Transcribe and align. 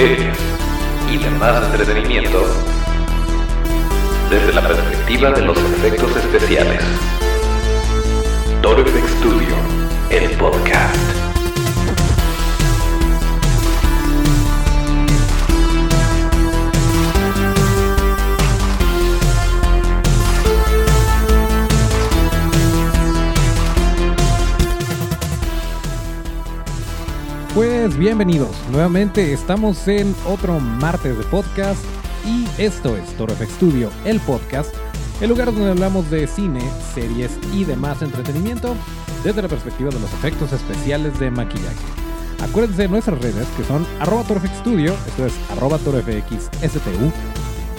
series 0.00 0.34
y 1.12 1.18
demás 1.18 1.62
entretenimiento 1.62 2.42
desde 4.30 4.54
la 4.54 4.66
perspectiva 4.66 5.30
de 5.30 5.42
los 5.42 5.58
efectos 5.58 6.16
especiales. 6.16 6.82
Toro 8.62 8.82
FX 8.82 9.10
Studio, 9.18 9.54
el 10.08 10.30
podcast. 10.38 11.19
Pues 27.60 27.94
bienvenidos, 27.98 28.56
nuevamente 28.70 29.34
estamos 29.34 29.86
en 29.86 30.16
otro 30.24 30.58
martes 30.60 31.18
de 31.18 31.24
podcast 31.24 31.78
y 32.24 32.46
esto 32.56 32.96
es 32.96 33.04
Toro 33.18 33.34
Studio, 33.34 33.90
el 34.06 34.18
podcast, 34.20 34.74
el 35.20 35.28
lugar 35.28 35.52
donde 35.52 35.70
hablamos 35.70 36.10
de 36.10 36.26
cine, 36.26 36.62
series 36.94 37.30
y 37.52 37.64
demás 37.64 38.00
entretenimiento 38.00 38.74
desde 39.24 39.42
la 39.42 39.48
perspectiva 39.48 39.90
de 39.90 40.00
los 40.00 40.10
efectos 40.10 40.54
especiales 40.54 41.20
de 41.20 41.30
maquillaje. 41.30 41.76
Acuérdense 42.42 42.80
de 42.80 42.88
nuestras 42.88 43.20
redes 43.20 43.46
que 43.58 43.64
son 43.64 43.86
arroba 44.00 44.24
Studio, 44.60 44.94
esto 45.06 45.26
es 45.26 45.34
arroba 45.50 45.76
ToroFXSTU, 45.76 47.12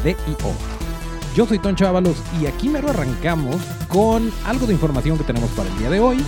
D-I-O. 0.04 0.54
Yo 1.36 1.48
soy 1.48 1.58
Toncho 1.58 1.88
Ábalos 1.88 2.18
y 2.40 2.46
aquí 2.46 2.70
mero 2.70 2.92
arrancamos 2.92 3.56
con 3.88 4.32
algo 4.46 4.68
de 4.68 4.74
información 4.74 5.18
que 5.18 5.24
tenemos 5.24 5.50
para 5.52 5.70
el 5.70 5.78
día 5.80 5.90
de 5.90 6.00
hoy. 6.00 6.24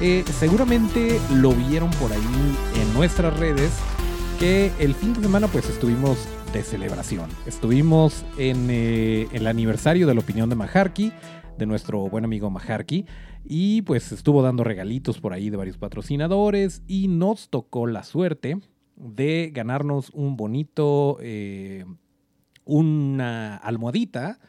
Eh, 0.00 0.24
seguramente 0.38 1.18
lo 1.34 1.52
vieron 1.52 1.90
por 1.92 2.12
ahí 2.12 2.20
en 2.80 2.92
nuestras 2.92 3.38
redes 3.38 3.72
que 4.38 4.70
el 4.78 4.94
fin 4.94 5.14
de 5.14 5.20
semana 5.20 5.48
pues 5.48 5.70
estuvimos 5.70 6.28
de 6.52 6.62
celebración. 6.62 7.30
Estuvimos 7.46 8.24
en 8.36 8.68
eh, 8.70 9.26
el 9.32 9.46
aniversario 9.46 10.06
de 10.06 10.14
la 10.14 10.20
opinión 10.20 10.50
de 10.50 10.56
Maharki, 10.56 11.12
de 11.56 11.64
nuestro 11.64 12.10
buen 12.10 12.26
amigo 12.26 12.50
Maharki, 12.50 13.06
y 13.46 13.80
pues 13.82 14.12
estuvo 14.12 14.42
dando 14.42 14.64
regalitos 14.64 15.18
por 15.18 15.32
ahí 15.32 15.48
de 15.48 15.56
varios 15.56 15.78
patrocinadores 15.78 16.82
y 16.86 17.08
nos 17.08 17.48
tocó 17.48 17.86
la 17.86 18.02
suerte 18.02 18.60
de 18.96 19.50
ganarnos 19.54 20.10
un 20.10 20.36
bonito, 20.36 21.16
eh, 21.22 21.86
una 22.66 23.56
almohadita 23.56 24.40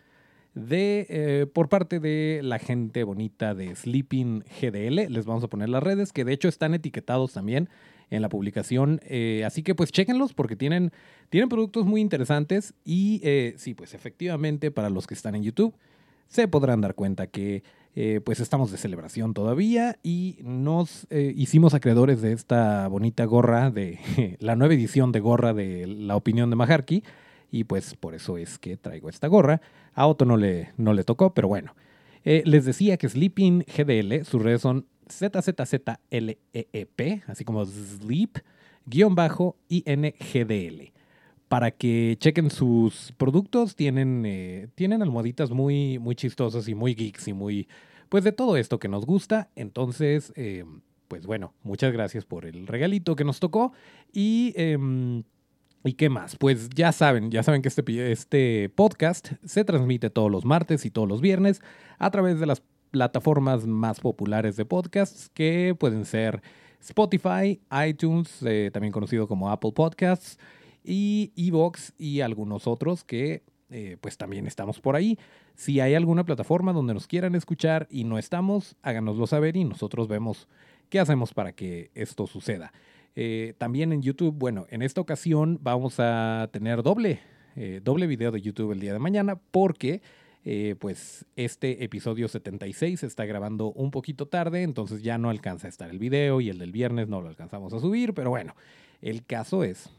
de 0.58 1.06
eh, 1.10 1.46
por 1.52 1.70
parte 1.70 2.00
de 2.00 2.42
la 2.44 2.60
gente 2.60 3.04
bonita 3.04 3.54
de 3.54 3.76
Sleeping 3.76 4.44
GDL. 4.62 5.12
Les 5.12 5.26
vamos 5.26 5.44
a 5.44 5.48
poner 5.48 5.70
las 5.70 5.84
redes, 5.84 6.12
que 6.12 6.26
de 6.26 6.34
hecho 6.34 6.48
están 6.48 6.74
etiquetados 6.74 7.34
también 7.34 7.70
en 8.10 8.22
la 8.22 8.30
publicación. 8.30 9.00
Eh, 9.04 9.44
así 9.46 9.64
que 9.64 9.76
pues 9.76 9.92
chéquenlos 9.92 10.34
porque 10.34 10.56
tienen, 10.56 10.92
tienen 11.30 11.50
productos 11.50 11.86
muy 11.86 12.02
interesantes. 12.02 12.74
Y 12.84 13.22
eh, 13.24 13.54
sí, 13.58 13.74
pues 13.74 13.94
efectivamente, 13.94 14.72
para 14.72 14.90
los 14.90 15.06
que 15.08 15.14
están 15.14 15.36
en 15.36 15.44
YouTube, 15.44 15.76
se 16.28 16.48
podrán 16.48 16.82
dar 16.82 16.96
cuenta 16.96 17.28
que 17.28 17.64
pues 18.24 18.40
estamos 18.40 18.70
de 18.70 18.78
celebración 18.78 19.34
todavía 19.34 19.98
y 20.04 20.38
nos 20.44 21.08
hicimos 21.10 21.74
acreedores 21.74 22.22
de 22.22 22.32
esta 22.32 22.88
bonita 22.90 23.26
gorra 23.26 23.72
de 23.72 24.38
la 24.40 24.56
nueva 24.56 24.76
edición 24.76 25.12
de 25.12 25.20
gorra 25.20 25.56
de 25.56 25.88
la 25.88 26.16
opinión 26.16 26.52
de 26.52 26.56
Maharki 26.58 27.04
y 27.52 27.64
pues 27.64 27.96
por 27.96 28.16
eso 28.16 28.38
es 28.38 28.60
que 28.60 28.78
traigo 28.78 29.10
esta 29.10 29.28
gorra. 29.28 29.62
A 29.94 30.08
Otto 30.08 30.26
no 30.26 30.38
le, 30.38 30.72
no 30.78 30.94
le 30.94 31.04
tocó, 31.04 31.34
pero 31.34 31.48
bueno. 31.48 31.74
Eh, 32.24 32.44
les 32.46 32.66
decía 32.66 32.98
que 32.98 33.08
Sleeping 33.08 33.64
GDL, 33.66 34.26
sus 34.26 34.42
redes 34.42 34.62
son 34.62 34.86
ZZZLEEP, 35.10 36.42
así 37.28 37.46
como 37.46 37.66
Sleep, 37.66 38.40
guion 38.86 39.16
bajo, 39.16 39.56
INGDL. 39.70 40.92
Para 41.48 41.72
que 41.72 42.18
chequen 42.20 42.52
sus 42.52 43.14
productos, 43.16 43.78
tienen, 43.78 44.24
eh, 44.26 44.68
tienen 44.76 45.02
almohaditas 45.02 45.52
muy, 45.52 46.00
muy 46.00 46.16
chistosas 46.16 46.68
y 46.68 46.76
muy 46.76 46.94
geeks 46.96 47.30
y 47.30 47.34
muy, 47.34 47.70
pues 48.10 48.26
de 48.26 48.34
todo 48.34 48.58
esto 48.58 48.78
que 48.80 48.90
nos 48.90 49.06
gusta. 49.06 49.50
Entonces, 49.56 50.34
eh, 50.36 50.66
pues 51.08 51.26
bueno, 51.26 51.54
muchas 51.64 51.94
gracias 51.94 52.26
por 52.26 52.46
el 52.46 52.68
regalito 52.68 53.16
que 53.16 53.24
nos 53.24 53.40
tocó 53.40 53.72
y... 54.12 54.54
¿Y 55.88 55.94
qué 55.94 56.10
más? 56.10 56.36
Pues 56.36 56.70
ya 56.76 56.92
saben, 56.92 57.32
ya 57.32 57.44
saben 57.44 57.62
que 57.62 57.70
este, 57.70 58.12
este 58.12 58.70
podcast 58.76 59.32
se 59.46 59.64
transmite 59.64 60.10
todos 60.10 60.30
los 60.30 60.44
martes 60.44 60.86
y 60.86 60.92
todos 60.92 61.08
los 61.08 61.22
viernes 61.22 61.62
a 61.98 62.12
través 62.12 62.42
de 62.42 62.46
las 62.46 62.62
plataformas 62.92 63.66
más 63.66 64.02
populares 64.02 64.58
de 64.58 64.66
podcasts 64.66 65.30
que 65.34 65.76
pueden 65.80 66.04
ser 66.04 66.42
Spotify, 66.82 67.62
iTunes, 67.88 68.44
eh, 68.46 68.70
también 68.74 68.92
conocido 68.92 69.30
como 69.30 69.50
Apple 69.50 69.72
Podcasts, 69.72 70.38
y 70.84 71.32
Evox 71.38 71.94
y 71.98 72.20
algunos 72.20 72.68
otros 72.68 73.06
que 73.06 73.44
eh, 73.70 73.96
pues 74.02 74.18
también 74.18 74.46
estamos 74.46 74.82
por 74.82 74.98
ahí. 74.98 75.18
Si 75.56 75.80
hay 75.80 75.96
alguna 75.96 76.26
plataforma 76.26 76.74
donde 76.74 76.96
nos 76.96 77.08
quieran 77.08 77.34
escuchar 77.34 77.88
y 77.90 78.04
no 78.04 78.18
estamos, 78.18 78.76
háganoslo 78.82 79.26
saber 79.26 79.56
y 79.56 79.64
nosotros 79.64 80.10
vemos 80.10 80.50
qué 80.90 81.00
hacemos 81.00 81.34
para 81.34 81.54
que 81.54 81.92
esto 81.94 82.28
suceda. 82.28 82.74
Eh, 83.20 83.56
también 83.58 83.94
en 83.94 84.04
YouTube, 84.04 84.36
bueno, 84.38 84.68
en 84.70 84.84
esta 84.84 85.02
ocasión 85.02 85.58
vamos 85.64 85.96
a 85.98 86.50
tener 86.52 86.84
doble, 86.84 87.20
eh, 87.56 87.82
doble 87.84 88.06
video 88.06 88.30
de 88.30 88.42
YouTube 88.42 88.74
el 88.74 88.80
día 88.80 88.94
de 88.94 89.00
mañana 89.00 89.40
porque 89.50 90.04
eh, 90.46 90.76
pues 90.78 91.26
este 91.36 91.84
episodio 91.84 92.28
76 92.28 93.00
se 93.00 93.08
está 93.08 93.26
grabando 93.26 93.72
un 93.72 93.90
poquito 93.90 94.28
tarde, 94.28 94.62
entonces 94.62 95.02
ya 95.02 95.18
no 95.18 95.32
alcanza 95.32 95.66
a 95.66 95.72
estar 95.72 95.90
el 95.90 95.98
video 95.98 96.42
y 96.42 96.50
el 96.50 96.60
del 96.60 96.72
viernes 96.72 97.08
no 97.08 97.20
lo 97.20 97.28
alcanzamos 97.28 97.74
a 97.74 97.80
subir, 97.80 98.14
pero 98.14 98.30
bueno, 98.30 98.56
el 99.02 99.26
caso 99.26 99.64
es 99.64 99.90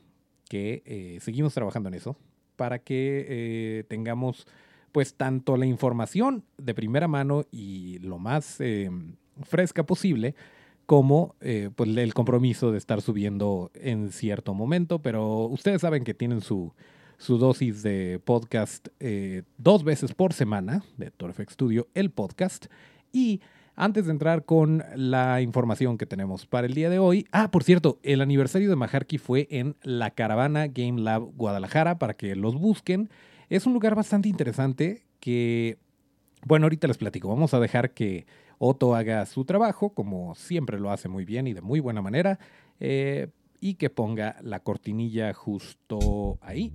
que 0.49 1.19
seguimos 1.21 1.53
trabajando 1.55 1.89
en 1.89 1.97
eso 1.97 2.17
para 2.55 2.79
que 2.79 3.85
tengamos 3.89 4.47
pues 4.93 5.15
tanto 5.15 5.57
la 5.57 5.67
información 5.67 6.45
de 6.57 6.73
primera 6.73 7.09
mano 7.09 7.43
y 7.51 7.99
lo 7.99 8.19
más 8.21 8.59
fresca 9.43 9.83
posible, 9.83 10.37
como 10.89 11.37
eh, 11.43 11.69
pues, 11.77 11.95
el 11.95 12.15
compromiso 12.15 12.73
de 12.73 12.79
estar 12.79 13.03
subiendo 13.03 13.71
en 13.75 14.11
cierto 14.11 14.55
momento, 14.55 15.03
pero 15.03 15.45
ustedes 15.45 15.83
saben 15.83 16.03
que 16.03 16.15
tienen 16.15 16.41
su, 16.41 16.73
su 17.19 17.37
dosis 17.37 17.83
de 17.83 18.23
podcast 18.25 18.89
eh, 18.99 19.43
dos 19.59 19.85
veces 19.85 20.15
por 20.15 20.33
semana 20.33 20.83
de 20.97 21.11
Torfex 21.11 21.53
Studio, 21.53 21.89
el 21.93 22.11
podcast. 22.11 22.69
Y 23.13 23.43
antes 23.77 24.07
de 24.07 24.13
entrar 24.13 24.47
con 24.47 24.83
la 24.97 25.43
información 25.43 25.99
que 25.99 26.07
tenemos 26.07 26.47
para 26.47 26.67
el 26.67 26.73
día 26.73 26.89
de 26.89 26.99
hoy, 26.99 27.27
ah, 27.33 27.51
por 27.51 27.65
cierto, 27.65 27.99
el 28.03 28.23
aniversario 28.23 28.71
de 28.71 28.77
Maharki 28.77 29.19
fue 29.19 29.47
en 29.51 29.77
la 29.83 30.13
Caravana 30.13 30.69
Game 30.69 31.03
Lab 31.03 31.21
Guadalajara 31.37 31.99
para 31.99 32.15
que 32.15 32.35
los 32.35 32.55
busquen. 32.55 33.11
Es 33.51 33.67
un 33.67 33.75
lugar 33.75 33.95
bastante 33.95 34.31
interesante 34.31 35.03
que, 35.21 35.77
bueno, 36.47 36.65
ahorita 36.65 36.89
les 36.89 36.97
platico. 36.97 37.29
Vamos 37.29 37.53
a 37.53 37.61
dejar 37.61 37.93
que 37.93 38.25
Otto 38.59 38.95
haga 38.95 39.25
su 39.27 39.45
trabajo, 39.45 39.91
como 39.91 40.35
siempre 40.35 40.79
lo 40.79 40.91
hace 40.91 41.09
muy 41.09 41.25
bien 41.25 41.47
y 41.47 41.55
de 41.55 41.61
muy 41.61 41.81
buena 41.81 42.03
manera, 42.03 42.39
eh, 42.81 43.29
y 43.61 43.75
que 43.75 43.91
ponga 43.91 44.37
la 44.43 44.61
cortinilla 44.61 45.33
justo 45.33 46.39
ahí. 46.41 46.73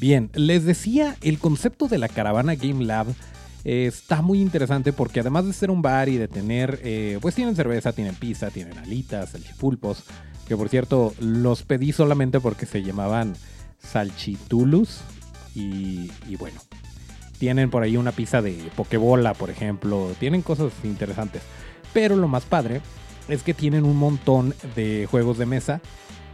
Bien, 0.00 0.30
les 0.34 0.64
decía, 0.64 1.16
el 1.22 1.40
concepto 1.40 1.88
de 1.88 1.98
la 1.98 2.08
caravana 2.08 2.54
Game 2.54 2.84
Lab 2.84 3.08
está 3.68 4.22
muy 4.22 4.40
interesante 4.40 4.94
porque 4.94 5.20
además 5.20 5.44
de 5.44 5.52
ser 5.52 5.70
un 5.70 5.82
bar 5.82 6.08
y 6.08 6.16
de 6.16 6.26
tener, 6.26 6.80
eh, 6.82 7.18
pues 7.20 7.34
tienen 7.34 7.54
cerveza, 7.54 7.92
tienen 7.92 8.14
pizza, 8.14 8.50
tienen 8.50 8.78
alitas, 8.78 9.30
salchipulpos, 9.30 10.04
que 10.46 10.56
por 10.56 10.70
cierto 10.70 11.12
los 11.20 11.64
pedí 11.64 11.92
solamente 11.92 12.40
porque 12.40 12.64
se 12.64 12.82
llamaban 12.82 13.34
salchitulus 13.78 15.02
y, 15.54 16.10
y 16.26 16.36
bueno, 16.36 16.58
tienen 17.38 17.68
por 17.68 17.82
ahí 17.82 17.98
una 17.98 18.12
pizza 18.12 18.40
de 18.40 18.54
pokebola, 18.74 19.34
por 19.34 19.50
ejemplo, 19.50 20.12
tienen 20.18 20.40
cosas 20.40 20.72
interesantes. 20.82 21.42
Pero 21.92 22.16
lo 22.16 22.26
más 22.26 22.44
padre 22.44 22.80
es 23.28 23.42
que 23.42 23.52
tienen 23.52 23.84
un 23.84 23.98
montón 23.98 24.54
de 24.76 25.06
juegos 25.10 25.36
de 25.36 25.44
mesa 25.44 25.82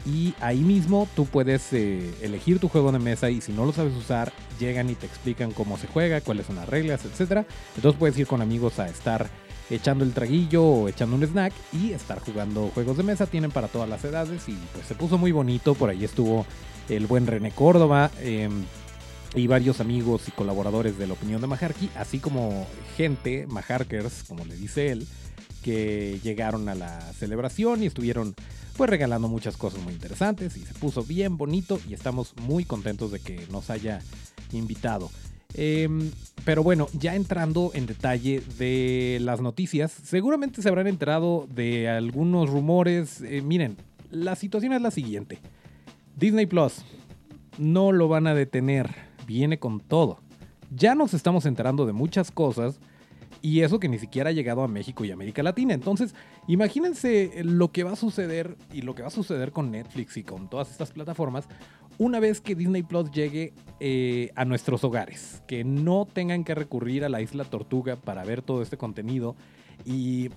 y 0.07 0.35
ahí 0.41 0.61
mismo 0.61 1.09
tú 1.17 1.25
puedes 1.25 1.73
eh, 1.73 2.13
elegir 2.21 2.59
tu 2.59 2.69
juego 2.69 2.93
de 2.93 2.99
mesa 2.99 3.31
y 3.31 3.41
si 3.41 3.53
no 3.53 3.65
lo 3.65 3.73
sabes 3.73 3.95
usar, 3.95 4.33
llegan 4.61 4.91
y 4.91 4.95
te 4.95 5.07
explican 5.07 5.53
cómo 5.53 5.79
se 5.79 5.87
juega, 5.87 6.21
cuáles 6.21 6.47
son 6.47 6.57
las 6.57 6.69
reglas, 6.69 7.03
etc. 7.05 7.47
Entonces 7.77 7.99
puedes 7.99 8.19
ir 8.19 8.27
con 8.27 8.43
amigos 8.43 8.79
a 8.79 8.89
estar 8.89 9.29
echando 9.71 10.05
el 10.05 10.13
traguillo 10.13 10.63
o 10.63 10.89
echando 10.89 11.17
un 11.17 11.23
snack 11.23 11.55
y 11.73 11.93
estar 11.93 12.19
jugando 12.21 12.71
juegos 12.75 12.99
de 12.99 13.03
mesa. 13.03 13.27
Tienen 13.27 13.51
para 13.51 13.69
todas 13.69 13.89
las 13.89 14.05
edades 14.05 14.47
y 14.49 14.59
pues 14.75 14.87
se 14.87 14.95
puso 14.95 15.17
muy 15.17 15.33
bonito. 15.33 15.75
Por 15.75 15.89
ahí 15.89 16.05
estuvo 16.05 16.45
el 16.89 17.07
buen 17.07 17.27
René 17.27 17.51
Córdoba. 17.51 18.11
Em, 18.21 18.65
y 19.35 19.49
varios 19.49 19.81
amigos 19.81 20.29
y 20.29 20.31
colaboradores 20.31 20.97
de 20.97 21.09
la 21.09 21.15
opinión 21.15 21.41
de 21.41 21.49
Majarki, 21.49 21.91
así 21.97 22.21
como 22.21 22.69
gente, 22.97 23.49
Majarkers, 23.49 24.23
como 24.29 24.45
le 24.45 24.55
dice 24.55 24.93
él, 24.93 25.09
que 25.65 26.21
llegaron 26.23 26.69
a 26.69 26.75
la 26.75 27.01
celebración 27.15 27.83
y 27.83 27.87
estuvieron 27.87 28.35
pues 28.77 28.91
regalando 28.91 29.29
muchas 29.29 29.57
cosas 29.57 29.83
muy 29.83 29.95
interesantes 29.95 30.59
y 30.59 30.61
se 30.61 30.75
puso 30.75 31.03
bien 31.03 31.39
bonito 31.39 31.81
y 31.89 31.95
estamos 31.95 32.35
muy 32.43 32.67
contentos 32.67 33.11
de 33.11 33.21
que 33.21 33.47
nos 33.51 33.71
haya 33.71 34.03
invitado. 34.53 35.11
Em, 35.55 36.11
pero 36.45 36.63
bueno, 36.63 36.89
ya 36.93 37.15
entrando 37.15 37.71
en 37.73 37.87
detalle 37.87 38.43
de 38.59 39.19
las 39.23 39.41
noticias, 39.41 39.91
seguramente 39.91 40.61
se 40.61 40.69
habrán 40.69 40.87
enterado 40.87 41.49
de 41.51 41.89
algunos 41.89 42.51
rumores. 42.51 43.23
Eh, 43.23 43.41
miren, 43.41 43.79
la 44.11 44.37
situación 44.37 44.75
es 44.75 44.83
la 44.83 44.91
siguiente. 44.91 45.39
Disney 46.15 46.45
Plus 46.45 46.85
no 47.57 47.91
lo 47.91 48.09
van 48.09 48.27
a 48.27 48.35
detener, 48.35 48.95
viene 49.27 49.59
con 49.59 49.81
todo. 49.81 50.19
Ya 50.71 50.95
nos 50.95 51.15
estamos 51.15 51.47
enterando 51.47 51.87
de 51.87 51.95
muchas 51.95 52.31
cosas 52.31 52.81
y 53.45 53.61
eso 53.61 53.79
que 53.79 53.91
ni 53.91 53.99
siquiera 53.99 54.31
ha 54.31 54.33
llegado 54.33 54.63
a 54.63 54.69
México 54.69 55.05
y 55.05 55.11
América 55.11 55.43
Latina. 55.43 55.75
Entonces, 55.75 56.15
imagínense 56.47 57.43
lo 57.45 57.71
que 57.73 57.85
va 57.85 57.93
a 57.93 57.97
suceder 57.97 58.57
y 58.73 58.81
lo 58.81 58.95
que 58.95 59.03
va 59.03 59.09
a 59.09 59.11
suceder 59.11 59.53
con 59.53 59.71
Netflix 59.71 60.17
y 60.17 60.23
con 60.25 60.49
todas 60.49 60.71
estas 60.71 60.93
plataformas 60.93 61.47
una 61.99 62.21
vez 62.21 62.41
que 62.41 62.55
Disney 62.55 62.83
Plus 62.83 63.11
llegue 63.11 63.53
eh, 63.81 64.31
a 64.35 64.47
nuestros 64.47 64.83
hogares. 64.83 65.43
Que 65.47 65.63
no 65.63 66.09
tengan 66.11 66.43
que 66.43 66.55
recurrir 66.55 67.05
a 67.05 67.11
la 67.11 67.21
isla 67.21 67.45
Tortuga 67.45 67.97
para 67.97 68.25
ver 68.25 68.41
todo 68.41 68.63
este 68.63 68.79
contenido. 68.79 69.37
Y 69.85 70.31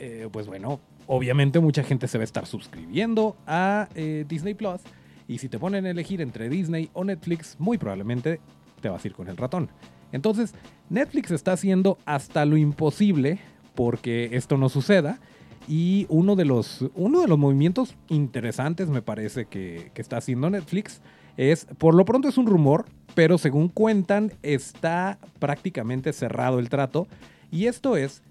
eh, 0.00 0.28
pues 0.32 0.48
bueno, 0.48 0.80
obviamente 1.06 1.60
mucha 1.60 1.84
gente 1.84 2.08
se 2.08 2.18
va 2.18 2.22
a 2.22 2.24
estar 2.24 2.46
suscribiendo 2.46 3.36
a 3.46 3.88
eh, 3.94 4.24
Disney 4.28 4.54
Plus. 4.54 4.80
Y 5.28 5.38
si 5.38 5.48
te 5.48 5.60
ponen 5.60 5.86
a 5.86 5.90
elegir 5.90 6.20
entre 6.20 6.48
Disney 6.48 6.90
o 6.92 7.04
Netflix, 7.04 7.54
muy 7.60 7.78
probablemente 7.78 8.40
te 8.80 8.88
vas 8.88 9.04
a 9.04 9.06
ir 9.06 9.14
con 9.14 9.28
el 9.28 9.36
ratón. 9.36 9.70
Entonces, 10.10 10.54
Netflix 10.90 11.30
está 11.30 11.52
haciendo 11.52 11.98
hasta 12.04 12.44
lo 12.44 12.56
imposible 12.56 13.38
porque 13.74 14.30
esto 14.32 14.56
no 14.56 14.68
suceda. 14.68 15.20
Y 15.68 16.06
uno 16.08 16.34
de 16.34 16.46
los, 16.46 16.86
uno 16.94 17.20
de 17.20 17.28
los 17.28 17.38
movimientos 17.38 17.94
interesantes, 18.08 18.88
me 18.88 19.02
parece, 19.02 19.44
que, 19.44 19.92
está 19.96 20.16
haciendo 20.16 20.48
Netflix 20.48 21.02
es, 21.36 21.66
por 21.76 21.94
lo 21.94 22.04
pronto 22.06 22.28
es 22.28 22.38
un 22.38 22.46
rumor, 22.46 22.86
pero 23.14 23.36
según 23.36 23.68
cuentan, 23.68 24.32
está 24.42 25.18
prácticamente 25.38 26.12
cerrado 26.12 26.58
el 26.58 26.70
trato. 26.70 27.06
Y 27.50 27.66
esto 27.66 27.96
es 27.96 28.22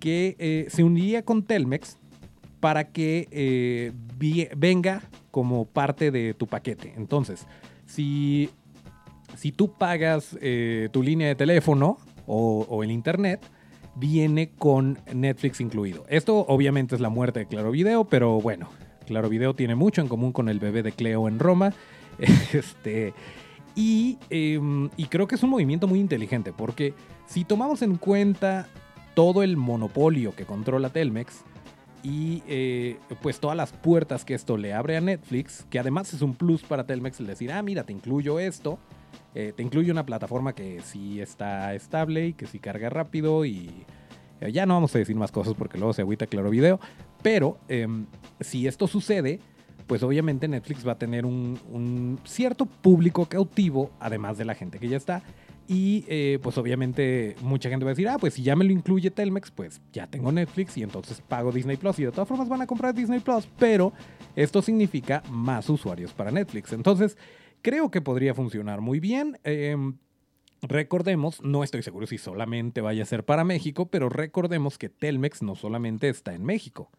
que 0.00 0.36
eh, 0.38 0.66
se 0.70 0.84
uniría 0.84 1.22
con 1.22 1.42
Telmex 1.42 1.98
para 2.60 2.84
que 2.84 3.28
eh, 3.30 3.92
venga 4.56 5.02
como 5.30 5.66
parte 5.66 6.10
de 6.10 6.32
tu 6.32 6.46
paquete. 6.46 6.94
Entonces, 6.96 7.46
si 7.84 8.48
si 9.36 9.52
tú 9.52 9.72
pagas 9.72 10.36
eh, 10.40 10.88
tu 10.92 11.02
línea 11.02 11.28
de 11.28 11.34
teléfono 11.34 11.98
o, 12.26 12.82
el 12.82 12.90
internet, 12.90 13.40
viene 13.94 14.50
con 14.50 14.98
Netflix 15.12 15.60
incluido. 15.60 16.04
Esto 16.08 16.44
obviamente 16.48 16.94
es 16.94 17.00
la 17.00 17.08
muerte 17.08 17.40
de 17.40 17.46
Claro 17.46 17.70
Video, 17.70 18.04
pero 18.04 18.40
bueno, 18.40 18.68
Claro 19.06 19.28
Video 19.28 19.54
tiene 19.54 19.74
mucho 19.74 20.00
en 20.00 20.08
común 20.08 20.32
con 20.32 20.48
el 20.48 20.58
bebé 20.58 20.82
de 20.82 20.92
Cleo 20.92 21.28
en 21.28 21.38
Roma. 21.38 21.72
Este, 22.52 23.12
y, 23.74 24.16
em, 24.30 24.88
y 24.96 25.04
creo 25.04 25.28
que 25.28 25.34
es 25.34 25.42
un 25.42 25.50
movimiento 25.50 25.86
muy 25.86 26.00
inteligente, 26.00 26.50
porque 26.50 26.94
si 27.26 27.44
tomamos 27.44 27.82
en 27.82 27.96
cuenta 27.96 28.68
todo 29.14 29.42
el 29.42 29.58
monopolio 29.58 30.34
que 30.34 30.46
controla 30.46 30.88
Telmex, 30.88 31.44
y 32.06 32.44
eh, 32.46 32.98
pues 33.20 33.40
todas 33.40 33.56
las 33.56 33.72
puertas 33.72 34.24
que 34.24 34.34
esto 34.34 34.56
le 34.56 34.72
abre 34.72 34.96
a 34.96 35.00
Netflix, 35.00 35.66
que 35.68 35.80
además 35.80 36.14
es 36.14 36.22
un 36.22 36.34
plus 36.34 36.62
para 36.62 36.86
Telmex 36.86 37.18
el 37.18 37.26
decir, 37.26 37.50
ah, 37.50 37.60
mira, 37.62 37.82
te 37.82 37.92
incluyo 37.92 38.38
esto, 38.38 38.78
eh, 39.38 39.52
te 39.54 39.62
incluye 39.62 39.90
una 39.90 40.06
plataforma 40.06 40.54
que 40.54 40.80
sí 40.80 41.20
está 41.20 41.74
estable 41.74 42.28
y 42.28 42.32
que 42.32 42.46
sí 42.46 42.58
carga 42.58 42.88
rápido 42.88 43.44
y 43.44 43.84
eh, 44.40 44.50
ya 44.50 44.64
no 44.64 44.72
vamos 44.72 44.94
a 44.94 44.98
decir 44.98 45.14
más 45.14 45.30
cosas 45.30 45.52
porque 45.52 45.76
luego 45.76 45.92
se 45.92 46.00
agüita 46.00 46.26
claro 46.26 46.48
video. 46.48 46.80
Pero 47.20 47.58
em, 47.68 48.06
si 48.40 48.66
esto 48.66 48.86
sucede, 48.86 49.40
pues 49.86 50.02
obviamente 50.02 50.48
Netflix 50.48 50.88
va 50.88 50.92
a 50.92 50.98
tener 50.98 51.26
un, 51.26 52.18
cierto 52.24 52.64
público 52.64 53.26
cautivo, 53.26 53.90
además 54.00 54.38
de 54.38 54.46
la 54.46 54.54
gente 54.54 54.78
que 54.78 54.88
ya 54.88 54.96
está. 54.96 55.22
Y 55.68 56.06
eh, 56.08 56.38
pues 56.42 56.56
obviamente 56.56 57.36
mucha 57.42 57.68
gente 57.68 57.84
va 57.84 57.90
a 57.90 57.92
decir, 57.92 58.08
ah, 58.08 58.16
pues 58.18 58.32
si 58.32 58.42
ya 58.42 58.56
me 58.56 58.64
lo 58.64 58.72
incluye 58.72 59.10
Telmex, 59.10 59.50
pues 59.50 59.82
ya 59.92 60.06
tengo 60.06 60.32
Netflix 60.32 60.78
y 60.78 60.82
entonces 60.82 61.20
pago 61.20 61.52
Disney 61.52 61.76
Plus. 61.76 61.98
Y 61.98 62.04
de 62.04 62.10
todas 62.10 62.26
formas 62.26 62.48
van 62.48 62.62
a 62.62 62.66
comprar 62.66 62.94
Disney 62.94 63.20
Plus, 63.20 63.46
pero 63.58 63.92
esto 64.34 64.62
significa 64.62 65.22
más 65.28 65.68
usuarios 65.68 66.14
para 66.14 66.30
Netflix. 66.30 66.72
Entonces, 66.72 67.18
Creo 67.62 67.90
que 67.90 68.00
podría 68.00 68.34
funcionar 68.34 68.80
muy 68.80 69.00
bien. 69.00 69.38
Em, 69.44 69.98
recordemos, 70.62 71.42
no 71.42 71.64
estoy 71.64 71.82
seguro 71.82 72.06
si 72.06 72.18
solamente 72.18 72.80
vaya 72.80 73.02
a 73.02 73.06
ser 73.06 73.24
para 73.24 73.44
México, 73.44 73.86
pero 73.86 74.08
recordemos 74.08 74.78
que 74.78 74.88
Telmex 74.88 75.42
no 75.42 75.54
solamente 75.54 76.08
está 76.08 76.34
en 76.34 76.44
México, 76.44 76.90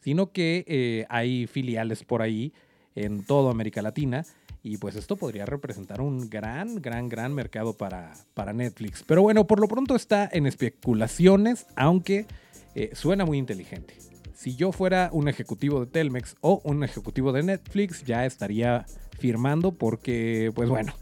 sino 0.00 0.32
que 0.32 0.64
eh, 0.66 1.06
hay 1.08 1.46
filiales 1.46 2.04
por 2.04 2.22
ahí 2.22 2.52
en 2.94 3.24
toda 3.24 3.50
América 3.50 3.82
Latina. 3.82 4.24
Y 4.62 4.78
pues 4.78 4.96
esto 4.96 5.16
podría 5.16 5.44
representar 5.44 6.00
un 6.00 6.30
gran, 6.30 6.80
gran, 6.80 7.10
gran 7.10 7.34
mercado 7.34 7.76
para, 7.76 8.14
para 8.32 8.54
Netflix. 8.54 9.02
Pero 9.02 9.20
bueno, 9.20 9.46
por 9.46 9.60
lo 9.60 9.68
pronto 9.68 9.94
está 9.94 10.26
en 10.32 10.46
especulaciones, 10.46 11.66
aunque 11.76 12.26
eh, 12.74 12.90
suena 12.94 13.26
muy 13.26 13.36
inteligente. 13.36 13.94
Si 14.34 14.56
yo 14.56 14.72
fuera 14.72 15.10
un 15.12 15.28
ejecutivo 15.28 15.80
de 15.80 15.86
Telmex 15.86 16.36
o 16.40 16.60
un 16.64 16.82
ejecutivo 16.82 17.32
de 17.32 17.44
Netflix, 17.44 18.04
ya 18.04 18.26
estaría 18.26 18.84
firmando 19.18 19.72
porque, 19.72 20.50
pues 20.54 20.68
bueno, 20.68 20.92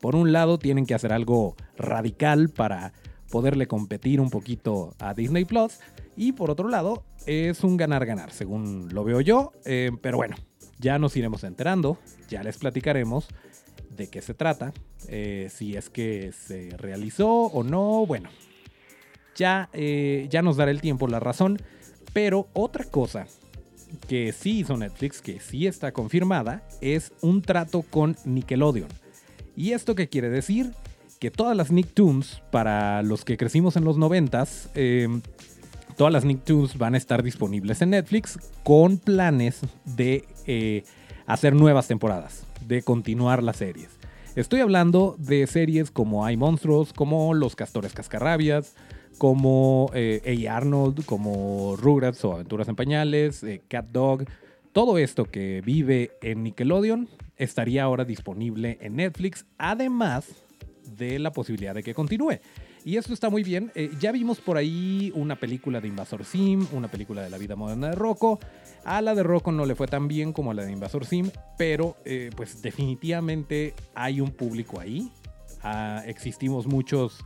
por 0.00 0.16
un 0.16 0.32
lado 0.32 0.58
tienen 0.58 0.86
que 0.86 0.94
hacer 0.94 1.12
algo 1.12 1.56
radical 1.76 2.48
para 2.48 2.92
poderle 3.30 3.68
competir 3.68 4.20
un 4.20 4.28
poquito 4.28 4.94
a 4.98 5.14
Disney 5.14 5.44
Plus 5.44 5.78
y 6.16 6.32
por 6.32 6.50
otro 6.50 6.68
lado 6.68 7.04
es 7.26 7.62
un 7.62 7.76
ganar-ganar, 7.76 8.32
según 8.32 8.88
lo 8.92 9.04
veo 9.04 9.20
yo, 9.20 9.52
eh, 9.64 9.92
pero 10.02 10.16
bueno, 10.16 10.36
ya 10.78 10.98
nos 10.98 11.16
iremos 11.16 11.44
enterando, 11.44 11.98
ya 12.28 12.42
les 12.42 12.58
platicaremos 12.58 13.28
de 13.96 14.08
qué 14.08 14.20
se 14.20 14.34
trata, 14.34 14.72
eh, 15.08 15.48
si 15.50 15.76
es 15.76 15.90
que 15.90 16.32
se 16.32 16.76
realizó 16.76 17.28
o 17.28 17.62
no, 17.62 18.04
bueno, 18.04 18.30
ya, 19.36 19.68
eh, 19.72 20.26
ya 20.28 20.42
nos 20.42 20.56
dará 20.56 20.70
el 20.70 20.80
tiempo 20.80 21.06
la 21.06 21.20
razón, 21.20 21.58
pero 22.12 22.48
otra 22.52 22.84
cosa 22.84 23.26
que 24.08 24.32
sí 24.32 24.60
hizo 24.60 24.76
Netflix, 24.76 25.20
que 25.20 25.40
sí 25.40 25.66
está 25.66 25.92
confirmada, 25.92 26.62
es 26.80 27.12
un 27.22 27.42
trato 27.42 27.82
con 27.82 28.16
Nickelodeon. 28.24 28.88
¿Y 29.56 29.72
esto 29.72 29.94
qué 29.94 30.08
quiere 30.08 30.30
decir? 30.30 30.72
Que 31.18 31.30
todas 31.30 31.56
las 31.56 31.70
Nicktoons, 31.70 32.42
para 32.50 33.02
los 33.02 33.24
que 33.24 33.36
crecimos 33.36 33.76
en 33.76 33.84
los 33.84 33.98
90 33.98 34.46
em, 34.74 35.22
todas 35.96 36.12
las 36.12 36.24
Nicktoons 36.24 36.78
van 36.78 36.94
a 36.94 36.96
estar 36.96 37.22
disponibles 37.22 37.82
en 37.82 37.90
Netflix 37.90 38.38
con 38.62 38.96
planes 38.96 39.60
de 39.84 40.24
eh, 40.46 40.84
hacer 41.26 41.54
nuevas 41.54 41.88
temporadas, 41.88 42.46
de 42.66 42.82
continuar 42.82 43.42
las 43.42 43.56
series. 43.56 43.90
Estoy 44.36 44.60
hablando 44.60 45.16
de 45.18 45.46
series 45.46 45.90
como 45.90 46.24
Hay 46.24 46.36
Monstruos, 46.36 46.92
como 46.92 47.34
Los 47.34 47.56
Castores 47.56 47.92
Cascarrabias, 47.92 48.74
como 49.20 49.90
eh, 49.92 50.46
A. 50.48 50.56
Arnold, 50.56 51.04
como 51.04 51.76
Rugrats 51.76 52.24
o 52.24 52.32
Aventuras 52.32 52.66
en 52.68 52.74
Pañales, 52.74 53.42
eh, 53.42 53.60
Cat 53.68 53.88
Dog. 53.92 54.24
Todo 54.72 54.96
esto 54.96 55.26
que 55.26 55.60
vive 55.60 56.12
en 56.22 56.42
Nickelodeon 56.42 57.06
estaría 57.36 57.82
ahora 57.82 58.06
disponible 58.06 58.78
en 58.80 58.96
Netflix, 58.96 59.44
además 59.58 60.26
de 60.96 61.18
la 61.18 61.32
posibilidad 61.32 61.74
de 61.74 61.82
que 61.82 61.92
continúe. 61.92 62.38
Y 62.82 62.96
esto 62.96 63.12
está 63.12 63.28
muy 63.28 63.42
bien. 63.42 63.70
Eh, 63.74 63.90
ya 64.00 64.10
vimos 64.10 64.40
por 64.40 64.56
ahí 64.56 65.12
una 65.14 65.36
película 65.36 65.82
de 65.82 65.88
Invasor 65.88 66.24
Sim, 66.24 66.66
una 66.72 66.88
película 66.88 67.20
de 67.20 67.28
la 67.28 67.36
vida 67.36 67.56
moderna 67.56 67.90
de 67.90 67.96
Rocco. 67.96 68.40
A 68.84 69.02
la 69.02 69.14
de 69.14 69.22
Rocco 69.22 69.52
no 69.52 69.66
le 69.66 69.74
fue 69.74 69.86
tan 69.86 70.08
bien 70.08 70.32
como 70.32 70.52
a 70.52 70.54
la 70.54 70.64
de 70.64 70.72
Invasor 70.72 71.04
Sim, 71.04 71.30
pero 71.58 71.94
pues 72.34 72.62
definitivamente 72.62 73.74
hay 73.94 74.22
un 74.22 74.30
público 74.30 74.80
ahí. 74.80 75.12
Ah, 75.62 76.02
existimos 76.06 76.66
muchos, 76.66 77.18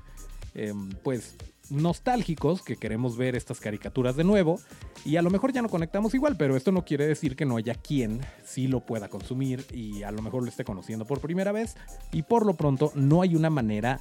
em, 0.55 0.91
pues 1.05 1.37
nostálgicos 1.71 2.63
que 2.63 2.77
queremos 2.77 3.17
ver 3.17 3.37
estas 3.37 3.61
caricaturas 3.61 4.17
de 4.17 4.25
nuevo 4.25 4.61
y 5.05 5.17
a 5.17 5.23
lo 5.23 5.31
mejor 5.31 5.53
ya 5.53 5.63
no 5.63 5.69
conectamos 5.69 6.15
igual, 6.15 6.37
pero 6.37 6.57
esto 6.57 6.73
no 6.73 6.85
quiere 6.85 7.07
decir 7.07 7.37
que 7.37 7.45
no 7.45 7.57
haya 7.57 7.75
quien 7.75 8.21
sí 8.45 8.67
lo 8.67 8.81
pueda 8.81 9.09
consumir 9.09 9.67
y 9.73 10.03
a 10.03 10.11
lo 10.11 10.23
mejor 10.23 10.43
lo 10.43 10.49
esté 10.49 10.65
conociendo 10.65 11.05
por 11.05 11.21
primera 11.21 11.53
vez 11.53 11.77
y 12.13 12.23
por 12.23 12.47
lo 12.47 12.55
pronto 12.55 12.93
no 12.95 13.23
hay 13.23 13.37
una 13.37 13.51
manera 13.51 14.01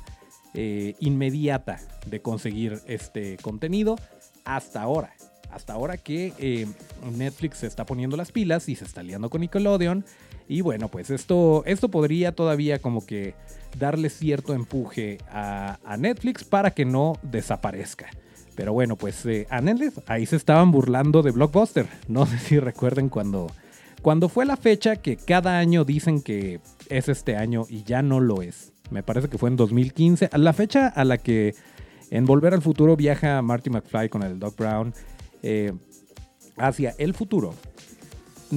eh, 0.53 0.96
inmediata 1.00 1.79
de 2.05 2.22
conseguir 2.22 2.79
este 2.86 3.38
contenido 3.38 3.96
hasta 4.46 4.82
ahora. 4.82 5.13
Hasta 5.50 5.74
ahora 5.74 5.98
que 5.98 6.34
eh, 6.39 6.67
Netflix 7.15 7.60
se 7.60 7.67
está 7.67 7.86
poniendo 7.86 8.17
las 8.17 8.32
pilas 8.32 8.70
y 8.70 8.75
se 8.75 8.86
está 8.86 9.03
liando 9.03 9.29
con 9.29 9.41
Nickelodeon 9.41 10.03
y 10.48 10.62
bueno, 10.62 10.90
pues 10.90 11.10
esto, 11.10 11.64
esto 11.66 11.90
podría 11.90 12.34
todavía 12.34 12.80
como 12.80 13.06
que 13.06 13.36
darle 13.78 14.10
cierto 14.10 14.54
empuje 14.54 15.18
a, 15.30 15.78
Netflix 15.98 16.44
para 16.44 16.72
que 16.72 16.86
no 16.86 17.14
desaparezca. 17.22 18.08
Pero 18.56 18.74
bueno, 18.74 18.96
pues 18.96 19.26
eh, 19.26 19.48
a 19.50 19.62
Netflix 19.62 20.02
ahí 20.08 20.26
se 20.26 20.36
estaban 20.36 20.72
burlando 20.72 21.22
de 21.22 21.32
Blockbuster. 21.32 21.88
No 22.08 22.26
sé 22.26 22.38
si 22.38 22.60
recuerden 22.60 23.10
cuando, 23.10 23.48
cuando 24.02 24.30
fue 24.30 24.46
la 24.46 24.58
fecha 24.58 24.98
que 24.98 25.18
cada 25.18 25.58
año 25.58 25.86
dicen 25.86 26.22
que 26.22 26.60
es 26.90 27.10
este 27.10 27.36
año 27.36 27.66
y 27.70 27.84
ya 27.84 28.02
no 28.02 28.20
lo 28.20 28.42
es. 28.42 28.74
me 28.92 29.02
parece 29.02 29.30
que 29.30 29.38
fue 29.38 29.50
en 29.50 29.56
2015, 29.56 30.30
a 30.32 30.38
la 30.38 30.54
fecha 30.54 30.88
a 30.88 31.04
la 31.04 31.18
que 31.18 31.56
en 32.12 32.26
Volver 32.26 32.54
al 32.54 32.62
Futuro 32.62 32.96
viaja 32.96 33.42
Marty 33.42 33.72
McFly 33.72 34.10
con 34.10 34.22
el 34.22 34.38
Doc 34.38 34.56
Brown 34.56 34.94
eh, 35.42 35.74
hacia 36.58 36.94
el 37.00 37.14
futuro. 37.14 37.56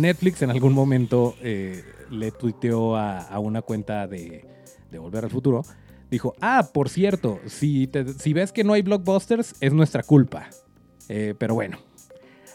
Netflix 0.01 0.43
en 0.43 0.51
algún 0.51 0.73
momento 0.73 1.35
eh, 1.43 1.85
le 2.11 2.31
tuiteó 2.31 2.97
a, 2.97 3.39
una 3.39 3.63
cuenta 3.63 4.07
de, 4.07 4.45
Volver 4.93 5.25
al 5.25 5.31
Futuro. 5.31 5.63
Dijo, 6.11 6.35
ah, 6.41 6.71
por 6.73 6.89
cierto, 6.89 7.41
si, 7.47 7.91
si 8.19 8.33
ves 8.33 8.53
que 8.53 8.65
no 8.65 8.73
hay 8.73 8.83
blockbusters, 8.83 9.57
es 9.61 9.73
nuestra 9.73 10.03
culpa. 10.03 10.49
Eh, 11.09 11.35
pero 11.37 11.55
bueno, 11.55 11.79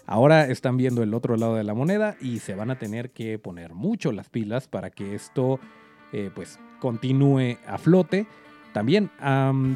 ahora 0.06 0.48
están 0.48 0.78
viendo 0.78 1.04
el 1.04 1.14
otro 1.14 1.38
lado 1.38 1.56
de 1.56 1.64
la 1.64 1.74
moneda 1.74 2.16
y 2.20 2.40
se 2.40 2.56
van 2.56 2.72
a 2.72 2.80
tener 2.80 3.12
que 3.12 3.38
poner 3.38 3.74
mucho 3.74 4.12
las 4.12 4.30
pilas 4.30 4.68
para 4.68 4.90
que 4.90 5.16
esto 5.16 5.60
pues 6.36 6.60
continúe 6.82 7.58
a 7.66 7.78
flote. 7.78 8.28
También 8.74 9.10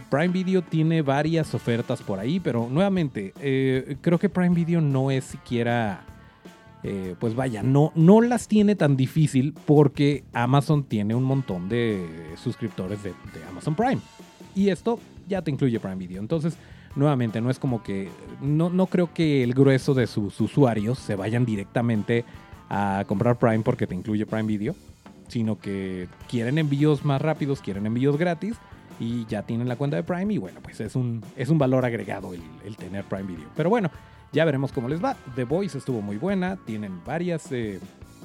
Prime 0.10 0.30
Video 0.30 0.62
tiene 0.62 1.02
varias 1.02 1.54
ofertas 1.54 2.02
por 2.02 2.20
ahí, 2.20 2.40
pero 2.40 2.68
nuevamente, 2.70 3.34
eh, 3.42 3.98
creo 4.02 4.18
que 4.18 4.30
Prime 4.30 4.56
Video 4.56 4.80
no 4.80 5.12
es 5.12 5.26
siquiera, 5.26 6.06
eh, 6.88 7.16
pues 7.20 7.34
vaya, 7.34 7.64
no, 7.64 7.92
no 7.96 8.22
las 8.22 8.48
tiene 8.48 8.76
tan 8.76 8.96
difícil 8.96 9.56
porque 9.66 10.24
Amazon 10.34 10.84
tiene 10.84 11.16
un 11.16 11.24
montón 11.24 11.68
de 11.68 12.06
suscriptores 12.38 13.02
de, 13.02 13.14
Amazon 13.50 13.74
Prime. 13.74 13.98
Y 14.54 14.70
esto 14.70 15.00
ya 15.28 15.42
te 15.42 15.50
incluye 15.50 15.80
Prime 15.80 15.96
Video. 15.96 16.20
Entonces, 16.20 16.56
nuevamente, 16.96 17.42
no 17.42 17.50
es 17.50 17.58
como 17.58 17.82
que, 17.82 18.10
no, 18.40 18.70
no 18.70 18.86
creo 18.86 19.12
que 19.16 19.44
el 19.44 19.56
grueso 19.56 19.96
de 19.96 20.06
sus 20.06 20.40
usuarios 20.40 21.00
se 21.00 21.16
vayan 21.16 21.44
directamente 21.44 22.24
a 22.70 23.04
comprar 23.08 23.40
Prime 23.40 23.62
porque 23.62 23.88
te 23.88 23.96
incluye 23.96 24.28
Prime 24.28 24.44
Video, 24.44 24.76
sino 25.28 25.58
que 25.58 26.08
quieren 26.30 26.60
envíos 26.60 27.04
más 27.04 27.20
rápidos, 27.20 27.62
quieren 27.62 27.88
envíos 27.88 28.16
gratis 28.16 28.58
y 29.00 29.26
ya 29.26 29.42
tienen 29.42 29.68
la 29.68 29.76
cuenta 29.76 29.98
de 29.98 30.04
Prime 30.04 30.32
y 30.32 30.38
bueno, 30.38 30.60
pues 30.62 30.80
es 30.82 30.96
un, 30.96 31.24
es 31.36 31.50
un 31.50 31.58
valor 31.58 31.84
agregado 31.84 32.32
el, 32.36 32.78
tener 32.78 33.06
Prime 33.06 33.24
Video. 33.24 33.48
Pero 33.56 33.72
bueno, 33.72 33.90
ya 34.36 34.44
veremos 34.44 34.74
cómo 34.74 34.90
les 34.90 35.04
va. 35.04 35.16
The 35.36 35.46
Voice 35.46 35.78
estuvo 35.78 36.02
muy 36.02 36.18
buena, 36.18 36.58
tienen 36.58 37.02
varias 37.06 37.50
eh, 37.54 37.80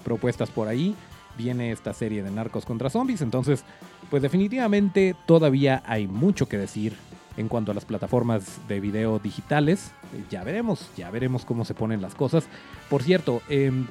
propuestas 0.05 0.51
por 0.51 0.67
ahí. 0.67 0.97
Viene 1.39 1.71
esta 1.71 1.95
serie 1.95 2.25
de 2.25 2.31
narcos 2.33 2.67
contra 2.67 2.91
zombies, 2.91 3.23
entonces 3.23 3.65
pues 4.11 4.21
definitivamente 4.21 5.15
todavía 5.27 5.83
hay 5.87 6.09
mucho 6.09 6.47
que 6.47 6.59
decir 6.59 6.97
en 7.37 7.47
cuanto 7.47 7.71
a 7.71 7.75
las 7.75 7.85
plataformas 7.85 8.59
de 8.67 8.81
video 8.81 9.21
digitales. 9.21 9.93
Ya 10.29 10.43
veremos, 10.43 10.91
ya 10.97 11.11
veremos 11.13 11.45
cómo 11.45 11.65
se 11.65 11.75
ponen 11.75 12.03
las 12.03 12.17
cosas. 12.17 12.49
Por 12.91 13.05
cierto, 13.05 13.41
em, 13.49 13.87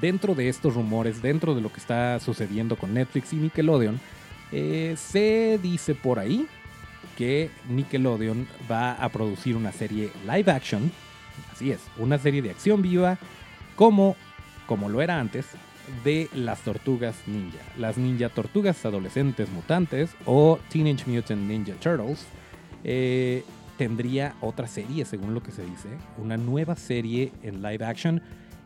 dentro 0.00 0.36
de 0.36 0.48
estos 0.48 0.74
rumores, 0.74 1.20
dentro 1.20 1.56
de 1.56 1.62
lo 1.62 1.72
que 1.72 1.80
está 1.80 2.20
sucediendo 2.20 2.76
con 2.76 2.94
Netflix 2.94 3.32
y 3.32 3.36
Nickelodeon, 3.36 4.00
eh, 4.52 4.94
se 4.96 5.58
dice 5.60 5.96
por 5.96 6.20
ahí 6.20 6.46
que 7.18 7.50
Nickelodeon 7.68 8.46
va 8.70 8.92
a 8.92 9.08
producir 9.08 9.56
una 9.56 9.72
serie 9.72 10.12
live 10.24 10.52
action, 10.52 10.92
así 11.52 11.70
es, 11.70 11.80
una 11.98 12.18
serie 12.18 12.42
de 12.42 12.50
acción 12.50 12.82
viva, 12.82 13.18
como, 13.76 14.16
como 14.66 14.88
lo 14.88 15.02
era 15.02 15.18
antes, 15.18 15.46
de 16.04 16.28
las 16.34 16.60
tortugas 16.60 17.16
ninja. 17.26 17.58
Las 17.78 17.98
ninja 17.98 18.28
tortugas 18.28 18.84
adolescentes 18.84 19.50
mutantes 19.50 20.10
o 20.24 20.58
Teenage 20.70 21.10
Mutant 21.10 21.42
Ninja 21.42 21.74
Turtles. 21.74 22.26
Eh, 22.84 23.44
tendría 23.76 24.34
otra 24.40 24.68
serie, 24.68 25.04
según 25.04 25.34
lo 25.34 25.42
que 25.42 25.52
se 25.52 25.64
dice, 25.64 25.88
una 26.18 26.36
nueva 26.36 26.76
serie 26.76 27.32
en 27.42 27.62
live 27.62 27.84
action 27.84 28.22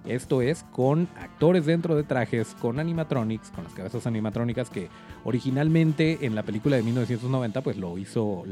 esto 0.06 0.42
es 0.42 0.64
con 0.70 1.08
actores 1.16 1.64
dentro 1.64 1.96
de 1.96 2.02
trajes, 2.02 2.54
con 2.60 2.78
animatronics, 2.78 3.50
con 3.50 3.64
las 3.64 3.72
cabezas 3.72 4.06
animatrónicas 4.06 4.68
que 4.68 4.88
originalmente 5.24 6.26
en 6.26 6.34
la 6.34 6.42
película 6.42 6.76
de 6.76 6.82
1990 6.82 7.62
pues 7.62 7.78
lo 7.78 7.96
hizo 7.96 8.44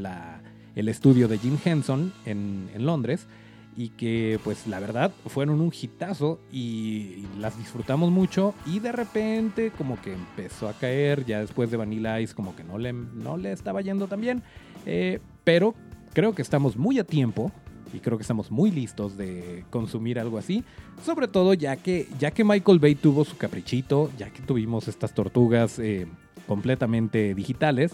el 0.75 0.89
estudio 0.89 1.27
de 1.27 1.37
Jim 1.37 1.57
Henson 1.63 2.11
en, 2.25 2.69
Londres 2.79 3.27
y 3.75 3.89
que 3.89 4.39
pues 4.43 4.67
la 4.67 4.79
verdad 4.79 5.11
fueron 5.27 5.61
un 5.61 5.71
hitazo 5.73 6.39
y, 6.51 7.25
las 7.39 7.57
disfrutamos 7.57 8.11
mucho 8.11 8.53
y 8.65 8.79
de 8.79 8.91
repente 8.91 9.71
como 9.71 9.99
que 10.01 10.13
empezó 10.13 10.69
a 10.69 10.73
caer 10.73 11.25
ya 11.25 11.39
después 11.39 11.71
de 11.71 11.77
Vanilla 11.77 12.21
Ice 12.21 12.33
como 12.33 12.55
que 12.55 12.63
no 12.63 12.77
le, 12.77 12.93
no 12.93 13.37
le 13.37 13.51
estaba 13.51 13.81
yendo 13.81 14.07
tan 14.07 14.21
bien 14.21 14.43
eh, 14.85 15.19
pero 15.43 15.73
creo 16.13 16.33
que 16.33 16.41
estamos 16.41 16.77
muy 16.77 16.99
a 16.99 17.03
tiempo 17.03 17.51
y 17.93 17.99
creo 17.99 18.17
que 18.17 18.23
estamos 18.23 18.51
muy 18.51 18.71
listos 18.71 19.17
de 19.17 19.65
consumir 19.69 20.19
algo 20.19 20.37
así. 20.37 20.63
Sobre 21.03 21.27
todo 21.27 21.53
ya 21.53 21.75
que, 21.75 22.07
ya 22.19 22.31
que 22.31 22.43
Michael 22.43 22.79
Bay 22.79 22.95
tuvo 22.95 23.23
su 23.23 23.37
caprichito, 23.37 24.09
ya 24.17 24.31
que 24.31 24.41
tuvimos 24.41 24.87
estas 24.87 25.13
tortugas 25.13 25.77
eh, 25.77 26.07
completamente 26.47 27.35
digitales, 27.35 27.93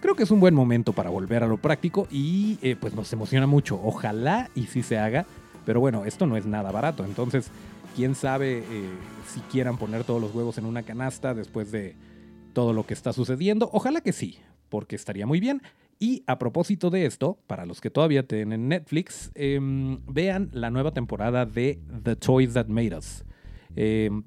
creo 0.00 0.14
que 0.14 0.22
es 0.22 0.30
un 0.30 0.40
buen 0.40 0.54
momento 0.54 0.92
para 0.92 1.10
volver 1.10 1.42
a 1.42 1.46
lo 1.46 1.56
práctico 1.56 2.06
y 2.10 2.58
eh, 2.62 2.76
pues 2.78 2.94
nos 2.94 3.12
emociona 3.12 3.46
mucho. 3.46 3.80
Ojalá 3.82 4.50
y 4.54 4.64
sí 4.64 4.82
se 4.82 4.98
haga, 4.98 5.26
pero 5.64 5.80
bueno, 5.80 6.04
esto 6.04 6.26
no 6.26 6.36
es 6.36 6.46
nada 6.46 6.70
barato, 6.70 7.04
entonces 7.04 7.50
quién 7.94 8.14
sabe 8.14 8.58
eh, 8.58 8.88
si 9.32 9.40
quieran 9.40 9.78
poner 9.78 10.04
todos 10.04 10.20
los 10.20 10.34
huevos 10.34 10.58
en 10.58 10.66
una 10.66 10.82
canasta 10.82 11.34
después 11.34 11.70
de 11.70 11.96
todo 12.52 12.72
lo 12.72 12.86
que 12.86 12.94
está 12.94 13.12
sucediendo. 13.12 13.70
Ojalá 13.72 14.00
que 14.00 14.12
sí, 14.12 14.38
porque 14.68 14.96
estaría 14.96 15.26
muy 15.26 15.40
bien. 15.40 15.62
Y 15.98 16.24
a 16.26 16.38
propósito 16.38 16.90
de 16.90 17.06
esto, 17.06 17.38
para 17.46 17.66
los 17.66 17.80
que 17.80 17.90
todavía 17.90 18.26
tienen 18.26 18.68
Netflix, 18.68 19.30
em, 19.34 20.00
vean 20.06 20.50
la 20.52 20.70
nueva 20.70 20.92
temporada 20.92 21.46
de 21.46 21.78
The 22.02 22.16
Toys 22.16 22.54
That 22.54 22.66
Made 22.66 22.96
Us. 22.96 23.24
Em, 23.76 24.24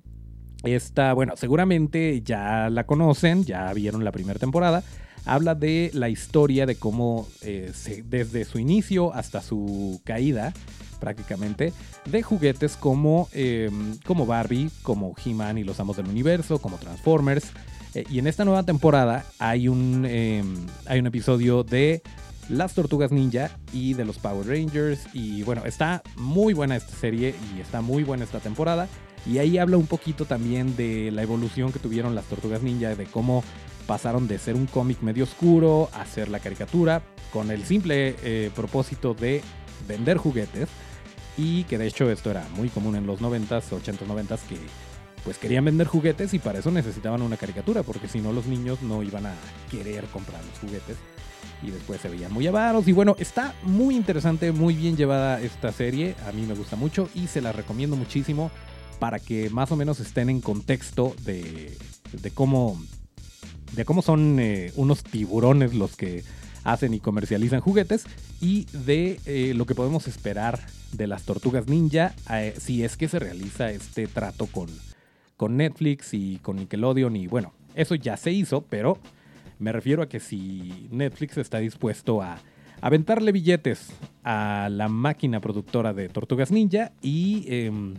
esta, 0.64 1.14
bueno, 1.14 1.34
seguramente 1.36 2.22
ya 2.22 2.70
la 2.70 2.86
conocen, 2.86 3.44
ya 3.44 3.72
vieron 3.74 4.04
la 4.04 4.12
primera 4.12 4.40
temporada. 4.40 4.84
Habla 5.28 5.56
de 5.56 5.92
la 5.94 6.10
historia 6.10 6.66
de 6.66 6.76
cómo 6.76 7.28
eh, 7.42 7.72
desde 8.06 8.46
su 8.46 8.60
inicio 8.60 9.14
hasta 9.14 9.42
su 9.42 10.02
caída, 10.04 10.54
prácticamente, 11.00 11.74
de 12.06 12.24
juguetes 12.24 12.78
como, 12.78 13.28
em, 13.34 13.98
como 14.06 14.26
Barbie, 14.26 14.72
como 14.84 15.14
He-Man 15.24 15.58
y 15.58 15.64
los 15.64 15.80
Amos 15.80 15.98
del 15.98 16.08
Universo, 16.08 16.60
como 16.60 16.78
Transformers, 16.78 17.52
eh, 17.94 18.06
y 18.10 18.20
en 18.20 18.28
esta 18.28 18.46
nueva 18.46 18.64
temporada 18.64 19.26
hay 19.38 19.68
un, 19.68 20.06
em, 20.06 20.56
hay 20.86 21.00
un 21.00 21.08
episodio 21.08 21.64
de 21.64 22.02
las 22.50 22.74
Tortugas 22.74 23.12
Ninja 23.12 23.52
y 23.74 23.94
de 23.96 24.06
los 24.06 24.20
Power 24.20 24.48
Rangers. 24.48 25.02
Y 25.14 25.44
bueno, 25.44 25.66
está 25.66 26.04
muy 26.16 26.54
buena 26.54 26.76
esta 26.76 26.96
serie 26.96 27.36
y 27.56 27.60
está 27.60 27.82
muy 27.82 28.04
buena 28.04 28.24
esta 28.24 28.40
temporada. 28.40 28.88
Y 29.26 29.40
ahí 29.40 29.58
habla 29.58 29.78
un 29.78 29.88
poquito 29.88 30.26
también 30.26 30.76
de 30.78 31.12
la 31.12 31.24
evolución 31.24 31.74
que 31.74 31.80
tuvieron 31.80 32.16
las 32.16 32.26
Tortugas 32.26 32.62
Ninja, 32.64 32.96
de 32.96 33.06
cómo 33.06 33.44
pasaron 33.88 34.28
de 34.28 34.38
ser 34.38 34.56
un 34.56 34.68
cómic 34.68 35.02
medio 35.02 35.24
oscuro 35.24 35.90
a 35.94 36.06
ser 36.06 36.30
la 36.30 36.40
caricatura, 36.40 37.02
con 37.32 37.50
el 37.50 37.66
simple 37.66 38.16
eh, 38.22 38.52
propósito 38.56 39.14
de 39.14 39.42
vender 39.88 40.18
juguetes. 40.18 40.70
Y 41.38 41.64
que 41.66 41.78
de 41.78 41.88
hecho 41.88 42.10
esto 42.10 42.32
era 42.32 42.46
muy 42.56 42.70
común 42.70 42.96
en 42.96 43.06
los 43.06 43.22
90s, 43.22 43.70
80s, 43.70 44.08
90s, 44.08 44.40
que 44.50 44.58
pues 45.24 45.38
querían 45.38 45.66
vender 45.66 45.88
juguetes 45.88 46.34
y 46.34 46.40
para 46.40 46.60
eso 46.60 46.72
necesitaban 46.72 47.22
una 47.22 47.38
caricatura, 47.38 47.84
porque 47.84 48.08
si 48.08 48.20
no 48.20 48.34
los 48.34 48.46
niños 48.46 48.82
no 48.82 49.04
iban 49.04 49.26
a 49.26 49.34
querer 49.70 50.06
comprar 50.06 50.42
los 50.44 50.60
juguetes 50.60 50.98
y 51.62 51.72
después 51.72 52.02
se 52.02 52.10
veían 52.10 52.32
muy 52.32 52.48
avaros. 52.48 52.88
Y 52.88 52.92
bueno, 52.92 53.16
está 53.20 53.54
muy 53.64 53.96
interesante, 53.96 54.52
muy 54.52 54.74
bien 54.74 54.96
llevada 54.96 55.40
esta 55.42 55.72
serie, 55.72 56.16
a 56.28 56.32
mí 56.32 56.44
me 56.44 56.54
gusta 56.54 56.76
mucho 56.76 57.10
y 57.14 57.28
se 57.28 57.42
la 57.42 57.52
recomiendo 57.52 57.96
muchísimo 57.96 58.52
para 59.00 59.20
que 59.20 59.50
más 59.50 59.72
o 59.72 59.76
menos 59.76 60.00
estén 60.00 60.30
en 60.30 60.42
contexto 60.42 61.16
de, 61.24 61.78
de 62.14 62.32
cómo, 62.32 62.82
de 63.74 63.86
cómo 63.86 64.02
son 64.02 64.40
eh, 64.40 64.72
unos 64.76 65.04
tiburones 65.04 65.74
los 65.74 65.96
que 65.96 66.24
hacen 66.64 66.94
y 66.94 67.00
comercializan 67.00 67.62
juguetes 67.62 68.06
y 68.42 68.66
de 68.74 69.20
eh, 69.26 69.54
lo 69.56 69.66
que 69.66 69.76
podemos 69.76 70.08
esperar 70.08 70.60
de 70.92 71.08
las 71.08 71.24
tortugas 71.24 71.68
ninja 71.68 72.14
eh, 72.32 72.54
si 72.58 72.84
es 72.84 72.98
que 72.98 73.08
se 73.08 73.20
realiza 73.20 73.72
este 73.72 74.08
trato 74.08 74.48
con, 74.48 74.68
con 75.38 75.58
Netflix 75.58 76.14
y 76.14 76.40
con 76.42 76.58
Nickelodeon 76.58 77.16
y 77.16 77.28
bueno, 77.28 77.54
eso 77.76 77.96
ya 77.96 78.18
se 78.18 78.32
hizo, 78.32 78.62
pero 78.62 78.98
me 79.60 79.72
refiero 79.72 80.04
a 80.04 80.10
que 80.10 80.20
si 80.20 80.88
Netflix 80.92 81.38
está 81.38 81.60
dispuesto 81.60 82.22
a 82.22 82.40
aventarle 82.82 83.32
billetes 83.32 83.90
a 84.24 84.70
la 84.72 84.88
máquina 84.88 85.40
productora 85.40 85.94
de 85.94 86.10
Tortugas 86.10 86.52
Ninja 86.52 86.92
y, 87.02 87.46
em, 87.48 87.96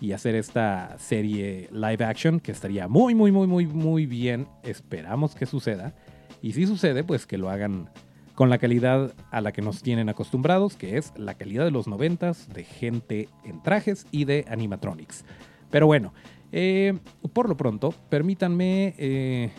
y 0.00 0.12
hacer 0.12 0.34
esta 0.34 0.96
serie 0.98 1.68
live 1.72 2.04
action 2.04 2.40
que 2.40 2.52
estaría 2.52 2.88
muy, 2.88 3.14
muy, 3.14 3.32
muy, 3.32 3.46
muy, 3.46 3.66
muy 3.66 4.06
bien. 4.06 4.46
Esperamos 4.62 5.34
que 5.34 5.46
suceda. 5.46 5.94
Y 6.42 6.52
si 6.52 6.66
sucede, 6.66 7.02
pues 7.02 7.26
que 7.26 7.38
lo 7.38 7.50
hagan 7.50 7.88
con 8.34 8.50
la 8.50 8.58
calidad 8.58 9.14
a 9.30 9.40
la 9.40 9.52
que 9.52 9.62
nos 9.62 9.82
tienen 9.82 10.08
acostumbrados, 10.10 10.76
que 10.76 10.98
es 10.98 11.12
la 11.16 11.34
calidad 11.34 11.64
de 11.64 11.70
los 11.70 11.88
noventas, 11.88 12.48
de 12.52 12.64
gente 12.64 13.28
en 13.44 13.62
trajes 13.62 14.06
y 14.10 14.26
de 14.26 14.44
animatronics. 14.48 15.24
Pero 15.70 15.86
bueno, 15.86 16.12
eh, 16.52 16.98
por 17.32 17.48
lo 17.48 17.56
pronto, 17.56 17.94
permítanme 18.10 18.94
eh, 18.98 19.50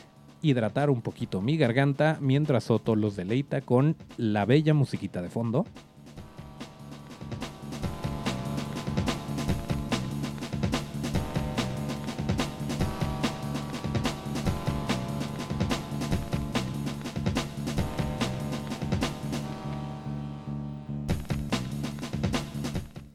hidratar 0.41 0.91
un 0.91 1.01
poquito 1.01 1.41
mi 1.41 1.58
garganta 1.58 2.20
mientras 2.22 2.65
Soto 2.65 2.96
los 2.96 3.15
deleita 3.15 3.62
con 3.62 3.96
la 4.17 4.46
bella 4.46 4.75
musiquita 4.75 5.22
de 5.24 5.29
fondo. 5.29 5.65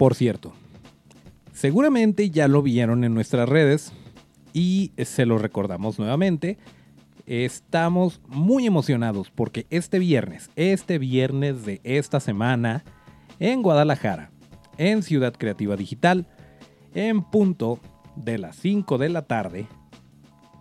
Por 0.03 0.17
cierto, 0.17 0.53
seguramente 1.53 2.29
ya 2.29 2.49
lo 2.49 2.61
vieron 2.61 3.05
en 3.05 3.15
nuestras 3.15 3.49
redes 3.49 3.93
y 4.53 4.91
se 4.97 5.27
lo 5.27 5.39
recordamos 5.39 6.01
nuevamente. 6.01 6.59
Estamos 7.25 8.21
muy 8.27 8.67
emocionados 8.67 9.31
porque 9.31 9.65
este 9.71 10.01
viernes, 10.01 10.51
este 10.57 10.99
viernes 10.99 11.65
de 11.65 11.81
esta 11.85 12.19
semana, 12.19 12.83
en 13.39 13.63
Guadalajara, 13.63 14.33
en 14.77 15.05
Ciudad 15.05 15.35
Creativa 15.39 15.77
Digital, 15.77 16.27
en 16.95 17.23
punto 17.23 17.79
de 18.17 18.39
las 18.39 18.57
5 18.57 18.99
de 18.99 19.09
la 19.09 19.23
tarde, 19.23 19.69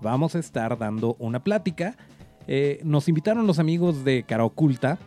vamos 0.04 0.36
a 0.36 0.40
estar 0.40 0.78
dando 0.78 1.16
una 1.18 1.44
plática. 1.44 1.98
Eh, 2.46 2.80
nos 2.84 3.10
invitaron 3.10 3.48
los 3.48 3.58
amigos 3.58 4.06
de 4.06 4.22
Cara 4.22 4.46
Oculta. 4.46 5.00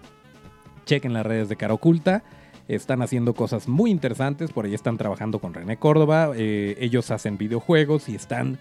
Chequen 0.86 1.12
las 1.12 1.24
redes 1.24 1.48
de 1.48 1.54
Cara 1.54 1.74
Oculta. 1.74 2.24
Están 2.68 3.02
haciendo 3.02 3.34
cosas 3.34 3.68
muy 3.68 3.90
interesantes. 3.90 4.50
Por 4.52 4.64
ahí 4.64 4.74
están 4.74 4.96
trabajando 4.96 5.38
con 5.38 5.54
René 5.54 5.76
Córdoba. 5.76 6.32
Eh, 6.34 6.76
ellos 6.80 7.10
hacen 7.10 7.38
videojuegos 7.38 8.08
y 8.08 8.14
están. 8.14 8.58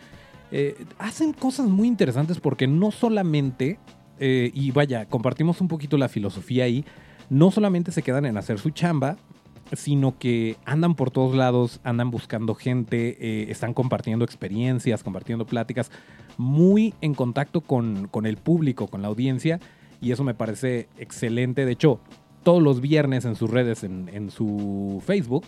Eh, 0.52 0.86
hacen 1.00 1.34
cosas 1.34 1.68
muy 1.68 1.88
interesantes 1.88 2.40
porque 2.40 2.68
no 2.68 2.92
solamente. 2.92 3.80
y 4.20 4.72
vaya, 4.72 5.06
compartimos 5.06 5.60
un 5.60 5.68
poquito 5.68 5.98
la 5.98 6.08
filosofía 6.08 6.64
ahí. 6.64 6.86
No 7.30 7.52
solamente 7.52 7.92
se 7.92 8.04
quedan 8.04 8.26
en 8.26 8.38
hacer 8.38 8.60
su 8.60 8.70
chamba, 8.70 9.18
sino 9.76 10.18
que 10.18 10.58
andan 10.66 10.96
por 10.96 11.12
todos 11.12 11.36
lados, 11.36 11.80
andan 11.84 12.12
buscando 12.12 12.56
gente, 12.56 13.18
eh, 13.20 13.52
están 13.52 13.74
compartiendo 13.74 14.26
experiencias, 14.26 15.04
compartiendo 15.04 15.46
pláticas, 15.46 15.92
muy 16.38 16.94
en 17.02 17.14
contacto 17.14 17.62
con, 17.62 18.10
el 18.26 18.38
público, 18.38 18.88
con 18.88 19.02
la 19.02 19.08
audiencia, 19.08 19.60
y 20.02 20.12
eso 20.12 20.24
me 20.24 20.34
parece 20.34 20.88
excelente. 20.98 21.66
De 21.66 21.72
hecho, 21.72 22.00
todos 22.44 22.62
los 22.62 22.82
viernes 22.82 23.26
en 23.26 23.36
sus 23.36 23.50
redes, 23.50 23.84
en, 23.84 24.30
su 24.30 25.02
Facebook, 25.06 25.48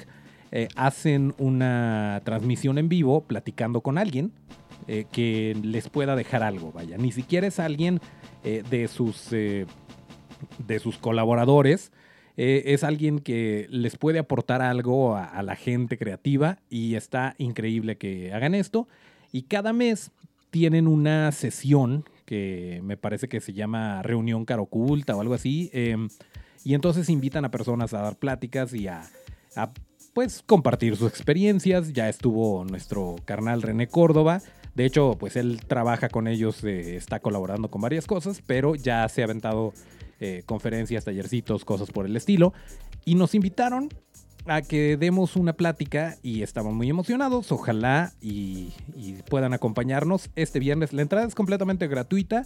eh, 0.52 0.68
hacen 0.76 1.34
una 1.38 2.22
transmisión 2.24 2.78
en 2.78 2.90
vivo 2.90 3.22
platicando 3.22 3.82
con 3.82 3.98
alguien 3.98 4.32
eh, 4.88 5.06
que 5.12 5.58
les 5.64 5.90
pueda 5.90 6.16
dejar 6.16 6.44
algo, 6.44 6.72
vaya. 6.72 6.98
Ni 6.98 7.12
siquiera 7.12 7.48
es 7.48 7.60
alguien 7.60 8.00
de, 8.44 8.88
sus, 8.88 9.32
de 9.32 9.68
sus 10.80 10.98
colaboradores, 11.00 11.92
eh, 12.38 12.74
es 12.74 12.84
alguien 12.84 13.20
que 13.20 13.68
les 13.70 13.96
puede 13.98 14.20
aportar 14.20 14.62
algo 14.62 15.16
a, 15.16 15.42
la 15.42 15.56
gente 15.56 15.98
creativa 15.98 16.60
y 16.70 16.96
está 16.96 17.36
increíble 17.38 17.98
que 17.98 18.34
hagan 18.34 18.54
esto. 18.54 18.88
Y 19.32 19.44
cada 19.44 19.74
mes 19.74 20.12
tienen 20.50 20.88
una 20.88 21.32
sesión 21.32 22.06
que 22.26 22.82
me 22.84 22.98
parece 22.98 23.28
que 23.30 23.40
se 23.40 23.54
llama 23.54 24.02
Reunión 24.02 24.46
Caroculta 24.46 25.16
o 25.16 25.22
algo 25.22 25.34
así. 25.34 25.70
Em, 25.74 26.10
y 26.66 26.74
entonces 26.74 27.10
invitan 27.10 27.46
a 27.46 27.52
personas 27.52 27.94
a 27.94 28.02
dar 28.02 28.18
pláticas 28.18 28.74
y 28.74 28.88
a, 28.88 29.04
pues 30.14 30.44
compartir 30.44 30.98
sus 30.98 31.08
experiencias. 31.08 31.94
Ya 31.94 32.10
estuvo 32.10 32.66
nuestro 32.66 33.18
carnal 33.24 33.62
René 33.62 33.88
Córdoba. 33.88 34.42
De 34.74 34.84
hecho, 34.84 35.16
pues 35.20 35.36
él 35.36 35.62
trabaja 35.68 36.10
con 36.10 36.28
ellos, 36.28 36.64
eh, 36.64 36.96
está 36.96 37.20
colaborando 37.20 37.70
con 37.70 37.82
varias 37.82 38.08
cosas, 38.08 38.42
pero 38.46 38.74
ya 38.74 39.08
se 39.08 39.22
ha 39.22 39.26
aventado 39.26 39.74
eh, 40.20 40.42
conferencias, 40.48 41.06
tallercitos, 41.06 41.64
cosas 41.66 41.92
por 41.92 42.08
el 42.08 42.18
estilo. 42.18 42.52
Y 43.06 43.14
nos 43.14 43.36
invitaron 43.36 43.90
a 44.48 44.64
que 44.64 44.98
demos 44.98 45.36
una 45.36 45.54
plática 45.54 46.18
y 46.24 46.42
estamos 46.42 46.74
muy 46.74 46.90
emocionados. 46.90 47.52
Ojalá 47.52 48.14
y, 48.22 48.74
puedan 49.30 49.54
acompañarnos 49.54 50.32
este 50.36 50.58
viernes. 50.58 50.94
La 50.94 51.04
entrada 51.04 51.28
es 51.28 51.36
completamente 51.36 51.88
gratuita 51.88 52.44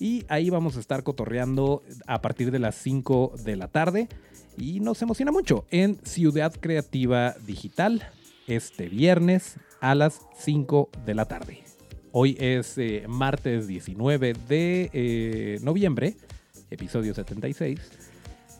y 0.00 0.24
ahí 0.28 0.50
vamos 0.50 0.76
a 0.76 0.80
estar 0.80 1.02
cotorreando 1.02 1.82
a 2.06 2.20
partir 2.20 2.50
de 2.50 2.58
las 2.58 2.74
5 2.76 3.34
de 3.44 3.56
la 3.56 3.68
tarde. 3.68 4.08
Y 4.56 4.80
nos 4.80 5.00
emociona 5.02 5.32
mucho 5.32 5.66
en 5.70 5.98
Ciudad 6.04 6.52
Creativa 6.58 7.34
Digital 7.46 8.08
este 8.46 8.88
viernes 8.88 9.56
a 9.80 9.94
las 9.94 10.20
5 10.38 10.90
de 11.04 11.14
la 11.14 11.26
tarde. 11.26 11.62
Hoy 12.12 12.36
es 12.40 12.78
eh, 12.78 13.04
martes 13.06 13.68
19 13.68 14.34
de 14.48 14.90
eh, 14.92 15.58
noviembre 15.62 16.16
episodio 16.70 17.14
76. 17.14 17.80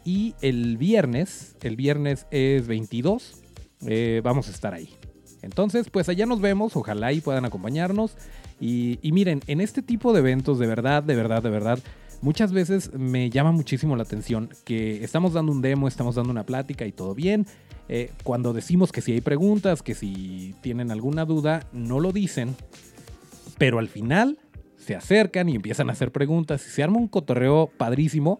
Y 0.05 0.33
el 0.41 0.77
viernes, 0.77 1.55
el 1.61 1.75
viernes 1.75 2.25
es 2.31 2.67
22, 2.67 3.41
eh, 3.85 4.21
vamos 4.23 4.47
a 4.47 4.51
estar 4.51 4.73
ahí. 4.73 4.95
Entonces, 5.41 5.89
pues 5.89 6.09
allá 6.09 6.25
nos 6.25 6.41
vemos, 6.41 6.75
ojalá 6.75 7.13
y 7.13 7.21
puedan 7.21 7.45
acompañarnos. 7.45 8.15
Y, 8.59 8.99
miren, 9.03 9.41
en 9.47 9.61
este 9.61 9.81
tipo 9.81 10.13
de 10.13 10.19
eventos, 10.19 10.59
de 10.59 10.67
verdad, 10.67 11.01
de 11.03 11.15
verdad, 11.15 11.41
de 11.41 11.49
verdad, 11.49 11.79
muchas 12.21 12.51
veces 12.51 12.91
me 12.93 13.29
llama 13.29 13.51
muchísimo 13.51 13.95
la 13.95 14.03
atención 14.03 14.49
que 14.65 15.03
estamos 15.03 15.33
dando 15.33 15.51
un 15.51 15.61
demo, 15.61 15.87
estamos 15.87 16.15
dando 16.15 16.31
una 16.31 16.45
plática 16.45 16.85
y 16.85 16.91
todo 16.91 17.15
bien. 17.15 17.45
Eh, 17.87 18.11
cuando 18.23 18.53
decimos 18.53 18.91
que 18.91 19.01
si 19.01 19.13
hay 19.13 19.21
preguntas, 19.21 19.81
que 19.81 19.95
si 19.95 20.55
tienen 20.61 20.91
alguna 20.91 21.25
duda, 21.25 21.67
no 21.71 21.99
lo 21.99 22.11
dicen. 22.11 22.55
Pero 23.57 23.79
al 23.79 23.87
final 23.87 24.37
se 24.77 24.95
acercan 24.95 25.49
y 25.49 25.55
empiezan 25.55 25.89
a 25.89 25.93
hacer 25.93 26.11
preguntas 26.11 26.65
y 26.65 26.69
se 26.69 26.83
arma 26.83 26.97
un 26.97 27.07
cotorreo 27.07 27.69
padrísimo, 27.77 28.39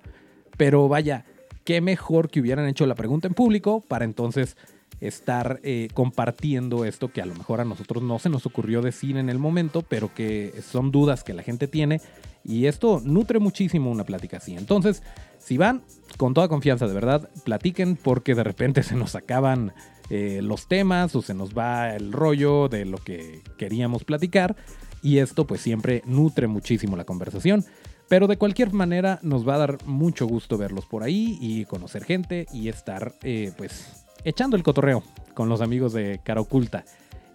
pero 0.57 0.87
vaya, 0.87 1.25
qué 1.63 1.81
mejor 1.81 2.29
que 2.29 2.41
hubieran 2.41 2.67
hecho 2.67 2.85
la 2.85 2.95
pregunta 2.95 3.27
en 3.27 3.33
público 3.33 3.81
para 3.87 4.05
entonces 4.05 4.57
estar 5.01 5.59
eh, 5.63 5.87
compartiendo 5.93 6.85
esto 6.85 7.11
que 7.11 7.21
a 7.21 7.25
lo 7.25 7.35
mejor 7.35 7.61
a 7.61 7.65
nosotros 7.65 8.03
no 8.03 8.19
se 8.19 8.29
nos 8.29 8.45
ocurrió 8.45 8.81
decir 8.81 9.17
en 9.17 9.29
el 9.29 9.39
momento, 9.39 9.81
pero 9.81 10.13
que 10.13 10.53
son 10.67 10.91
dudas 10.91 11.23
que 11.23 11.33
la 11.33 11.43
gente 11.43 11.67
tiene 11.67 12.01
y 12.43 12.65
esto 12.65 13.01
nutre 13.03 13.39
muchísimo 13.39 13.91
una 13.91 14.05
plática 14.05 14.37
así. 14.37 14.55
Entonces, 14.55 15.03
si 15.37 15.57
van, 15.57 15.83
con 16.17 16.33
toda 16.33 16.47
confianza, 16.47 16.87
de 16.87 16.93
verdad, 16.93 17.29
platiquen 17.43 17.95
porque 17.95 18.35
de 18.35 18.43
repente 18.43 18.83
se 18.83 18.95
nos 18.95 19.15
acaban 19.15 19.73
eh, 20.09 20.41
los 20.41 20.67
temas 20.67 21.15
o 21.15 21.21
se 21.21 21.33
nos 21.33 21.53
va 21.53 21.95
el 21.95 22.11
rollo 22.11 22.67
de 22.67 22.85
lo 22.85 22.97
que 22.97 23.41
queríamos 23.57 24.03
platicar 24.03 24.55
y 25.01 25.19
esto 25.19 25.45
pues 25.45 25.61
siempre 25.61 26.01
nutre 26.05 26.47
muchísimo 26.47 26.97
la 26.97 27.05
conversación. 27.05 27.63
Pero 28.07 28.25
de 28.25 28.37
cualquier 28.37 28.73
manera 28.73 29.19
nos 29.21 29.47
va 29.47 29.55
a 29.55 29.59
dar 29.59 29.77
mucho 29.85 30.25
gusto 30.25 30.57
verlos 30.57 30.87
por 30.87 31.03
ahí 31.03 31.37
y 31.39 31.65
conocer 31.65 32.03
gente 32.03 32.47
y 32.51 32.67
estar 32.67 33.13
eh, 33.21 33.51
pues 33.55 33.98
echando 34.23 34.55
el 34.55 34.63
cotorreo 34.63 35.03
con 35.33 35.49
los 35.49 35.61
amigos 35.61 35.93
de 35.93 36.19
Cara 36.23 36.41
Oculta. 36.41 36.85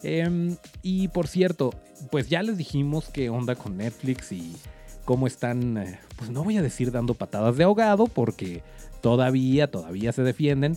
Em, 0.03 0.57
y 0.83 1.09
por 1.09 1.27
cierto, 1.27 1.73
pues 2.11 2.29
ya 2.29 2.43
les 2.43 2.59
dijimos 2.59 3.09
qué 3.09 3.31
onda 3.31 3.55
con 3.55 3.79
Netflix 3.79 4.33
y 4.33 4.55
cómo 5.05 5.27
están, 5.27 5.79
eh, 5.79 5.99
pues 6.17 6.31
no 6.31 6.45
voy 6.45 6.59
a 6.59 6.63
decir 6.63 6.93
dando 6.93 7.15
patadas 7.15 7.57
de 7.57 7.65
ahogado 7.65 8.07
porque 8.07 8.63
todavía, 9.01 9.71
todavía 9.71 10.13
se 10.13 10.23
defienden, 10.23 10.77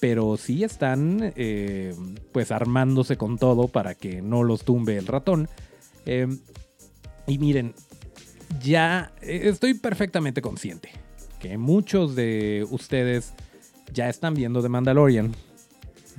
pero 0.00 0.36
sí 0.36 0.62
están 0.64 1.32
eh, 1.36 1.94
pues 2.32 2.52
armándose 2.52 3.16
con 3.16 3.38
todo 3.38 3.68
para 3.68 3.94
que 3.94 4.22
no 4.22 4.44
los 4.44 4.64
tumbe 4.64 4.96
el 4.96 5.06
ratón. 5.06 5.48
Em, 6.06 6.38
y 7.26 7.38
miren, 7.38 7.74
ya 8.62 9.12
eh, 9.20 9.42
estoy 9.44 9.74
perfectamente 9.74 10.40
consciente 10.40 10.90
que 11.40 11.58
muchos 11.58 12.16
de 12.16 12.66
ustedes 12.70 13.34
ya 13.92 14.08
están 14.08 14.34
viendo 14.34 14.62
The 14.62 14.68
Mandalorian, 14.68 15.34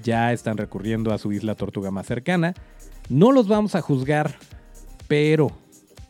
ya 0.01 0.31
están 0.33 0.57
recurriendo 0.57 1.13
a 1.13 1.17
su 1.17 1.31
isla 1.31 1.55
tortuga 1.55 1.91
más 1.91 2.07
cercana. 2.07 2.53
No 3.09 3.31
los 3.31 3.47
vamos 3.47 3.75
a 3.75 3.81
juzgar, 3.81 4.35
pero 5.07 5.51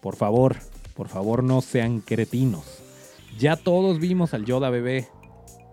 por 0.02 0.16
favor, 0.16 0.58
por 0.96 1.08
favor 1.08 1.44
no 1.44 1.62
sean 1.62 2.02
cretinos. 2.02 2.82
Ya 3.38 3.56
todos 3.56 4.00
vimos 4.00 4.34
al 4.34 4.46
Yoda 4.46 4.70
bebé, 4.70 5.08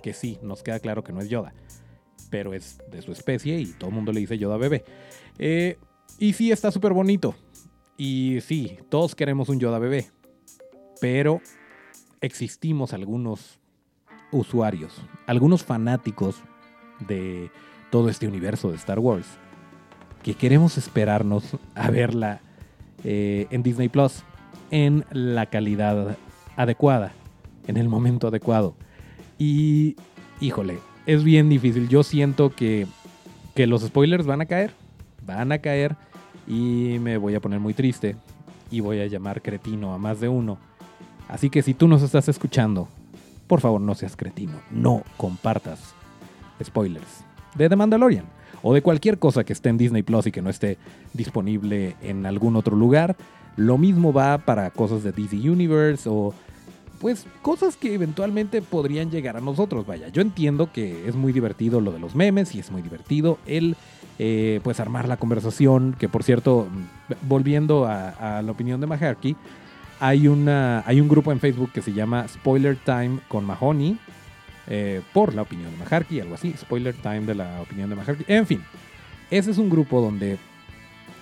que 0.02 0.12
sí, 0.12 0.38
nos 0.42 0.62
queda 0.62 0.78
claro 0.78 1.02
que 1.02 1.12
no 1.12 1.20
es 1.20 1.28
Yoda, 1.28 1.52
pero 2.30 2.54
es 2.54 2.78
de 2.90 3.02
su 3.02 3.12
especie 3.12 3.58
y 3.60 3.66
todo 3.66 3.90
el 3.90 3.96
mundo 3.96 4.12
le 4.12 4.20
dice 4.20 4.38
Yoda 4.38 4.56
bebé. 4.56 4.84
Eh, 5.38 5.78
y 6.18 6.32
sí, 6.32 6.52
está 6.52 6.70
súper 6.70 6.92
bonito. 6.92 7.34
Y 7.96 8.38
sí, 8.42 8.78
todos 8.88 9.14
queremos 9.14 9.48
un 9.48 9.58
Yoda 9.58 9.78
bebé, 9.78 10.10
pero 11.00 11.40
existimos 12.20 12.92
algunos 12.92 13.58
usuarios, 14.32 15.00
algunos 15.26 15.64
fanáticos 15.64 16.36
de 17.08 17.50
todo 17.90 18.08
este 18.08 18.26
universo 18.26 18.70
de 18.70 18.76
Star 18.76 18.98
Wars, 18.98 19.26
que 20.22 20.34
queremos 20.34 20.76
esperarnos 20.78 21.56
a 21.74 21.90
verla 21.90 22.40
eh, 23.04 23.46
en 23.50 23.62
Disney 23.62 23.88
Plus 23.88 24.22
en 24.70 25.04
la 25.10 25.46
calidad 25.46 26.16
adecuada, 26.56 27.12
en 27.66 27.76
el 27.76 27.88
momento 27.88 28.28
adecuado. 28.28 28.74
Y, 29.38 29.96
híjole, 30.40 30.78
es 31.06 31.22
bien 31.22 31.48
difícil. 31.48 31.88
Yo 31.88 32.02
siento 32.02 32.50
que, 32.50 32.86
que 33.54 33.66
los 33.66 33.82
spoilers 33.82 34.26
van 34.26 34.40
a 34.40 34.46
caer, 34.46 34.72
van 35.24 35.52
a 35.52 35.58
caer 35.58 35.96
y 36.48 36.98
me 37.00 37.16
voy 37.18 37.34
a 37.34 37.40
poner 37.40 37.60
muy 37.60 37.74
triste 37.74 38.16
y 38.70 38.80
voy 38.80 39.00
a 39.00 39.06
llamar 39.06 39.42
cretino 39.42 39.94
a 39.94 39.98
más 39.98 40.20
de 40.20 40.28
uno. 40.28 40.58
Así 41.28 41.50
que 41.50 41.62
si 41.62 41.74
tú 41.74 41.86
nos 41.86 42.02
estás 42.02 42.28
escuchando, 42.28 42.88
por 43.46 43.60
favor 43.60 43.80
no 43.80 43.94
seas 43.94 44.16
cretino, 44.16 44.58
no 44.70 45.02
compartas 45.16 45.94
spoilers 46.64 47.26
de 47.56 47.68
The 47.68 47.76
Mandalorian 47.76 48.24
o 48.62 48.74
de 48.74 48.82
cualquier 48.82 49.18
cosa 49.18 49.44
que 49.44 49.52
esté 49.52 49.68
en 49.68 49.78
Disney 49.78 50.02
Plus 50.02 50.26
y 50.26 50.32
que 50.32 50.42
no 50.42 50.50
esté 50.50 50.78
disponible 51.12 51.96
en 52.02 52.26
algún 52.26 52.56
otro 52.56 52.76
lugar. 52.76 53.16
Lo 53.56 53.78
mismo 53.78 54.12
va 54.12 54.38
para 54.38 54.70
cosas 54.70 55.02
de 55.02 55.12
DC 55.12 55.36
Universe 55.48 56.08
o 56.08 56.34
pues 57.00 57.26
cosas 57.42 57.76
que 57.76 57.94
eventualmente 57.94 58.62
podrían 58.62 59.10
llegar 59.10 59.36
a 59.36 59.40
nosotros. 59.40 59.86
Vaya, 59.86 60.08
yo 60.08 60.22
entiendo 60.22 60.72
que 60.72 61.08
es 61.08 61.14
muy 61.14 61.32
divertido 61.32 61.80
lo 61.80 61.92
de 61.92 61.98
los 61.98 62.14
memes 62.14 62.54
y 62.54 62.58
es 62.58 62.70
muy 62.70 62.82
divertido 62.82 63.38
el 63.46 63.76
eh, 64.18 64.60
pues 64.64 64.80
armar 64.80 65.08
la 65.08 65.18
conversación, 65.18 65.94
que 65.98 66.08
por 66.08 66.22
cierto, 66.22 66.66
volviendo 67.22 67.86
a, 67.86 68.40
la 68.42 68.50
opinión 68.50 68.80
de 68.80 68.86
Maharky, 68.86 69.36
hay, 70.00 70.26
una, 70.26 70.82
hay 70.86 71.00
un 71.00 71.08
grupo 71.08 71.32
en 71.32 71.40
Facebook 71.40 71.70
que 71.72 71.82
se 71.82 71.92
llama 71.92 72.26
Spoiler 72.28 72.76
Time 72.76 73.20
con 73.28 73.44
Mahoney, 73.44 73.98
eh, 74.68 75.02
por 75.12 75.34
la 75.34 75.42
opinión 75.42 75.70
de 75.70 75.76
Maharky, 75.78 76.20
algo 76.20 76.34
así, 76.34 76.54
Spoiler 76.58 76.94
Time 76.94 77.20
de 77.20 77.34
la 77.34 77.60
opinión 77.60 77.90
de 77.90 77.96
Maharky. 77.96 78.24
En 78.28 78.46
fin, 78.46 78.62
ese 79.30 79.50
es 79.50 79.58
un 79.58 79.70
grupo 79.70 80.00
donde 80.00 80.38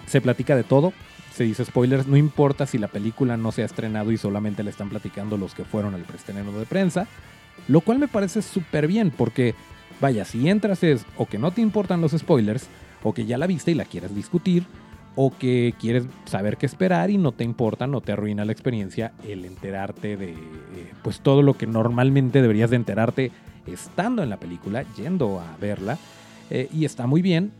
se 0.06 0.20
platica 0.20 0.56
de 0.56 0.64
todo, 0.64 0.92
se 1.34 1.44
dice 1.44 1.64
spoilers, 1.64 2.06
no 2.06 2.16
importa 2.16 2.66
si 2.66 2.78
la 2.78 2.88
película 2.88 3.36
no 3.36 3.50
se 3.52 3.62
ha 3.62 3.66
estrenado 3.66 4.12
y 4.12 4.16
solamente 4.16 4.62
le 4.62 4.70
están 4.70 4.88
platicando 4.88 5.36
los 5.36 5.54
que 5.54 5.64
fueron 5.64 5.94
al 5.94 6.02
preestreno 6.02 6.52
de 6.52 6.66
prensa, 6.66 7.08
lo 7.68 7.80
cual 7.80 7.98
me 7.98 8.08
parece 8.08 8.42
súper 8.42 8.86
bien 8.86 9.10
porque, 9.10 9.54
vaya, 10.00 10.24
si 10.24 10.48
entras 10.48 10.82
es 10.82 11.04
o 11.16 11.26
que 11.26 11.38
no 11.38 11.50
te 11.50 11.60
importan 11.60 12.00
los 12.00 12.12
spoilers, 12.12 12.68
o 13.02 13.12
que 13.12 13.26
ya 13.26 13.36
la 13.36 13.46
viste 13.46 13.70
y 13.70 13.74
la 13.74 13.84
quieres 13.84 14.14
discutir, 14.14 14.64
o 15.16 15.32
que 15.36 15.74
quieres 15.78 16.04
saber 16.24 16.56
qué 16.56 16.66
esperar 16.66 17.10
y 17.10 17.18
no 17.18 17.32
te 17.32 17.44
importa, 17.44 17.86
no 17.86 18.00
te 18.00 18.12
arruina 18.12 18.44
la 18.44 18.52
experiencia 18.52 19.12
el 19.26 19.44
enterarte 19.44 20.16
de 20.16 20.30
eh, 20.30 20.36
pues 21.02 21.20
todo 21.20 21.42
lo 21.42 21.54
que 21.54 21.66
normalmente 21.66 22.42
deberías 22.42 22.70
de 22.70 22.76
enterarte 22.76 23.32
estando 23.66 24.22
en 24.22 24.30
la 24.30 24.38
película, 24.38 24.84
yendo 24.96 25.40
a 25.40 25.56
verla, 25.60 25.98
eh, 26.50 26.68
y 26.72 26.84
está 26.84 27.06
muy 27.06 27.22
bien 27.22 27.52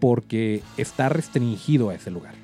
porque 0.00 0.62
está 0.76 1.08
restringido 1.08 1.90
a 1.90 1.94
ese 1.94 2.10
lugar. 2.10 2.34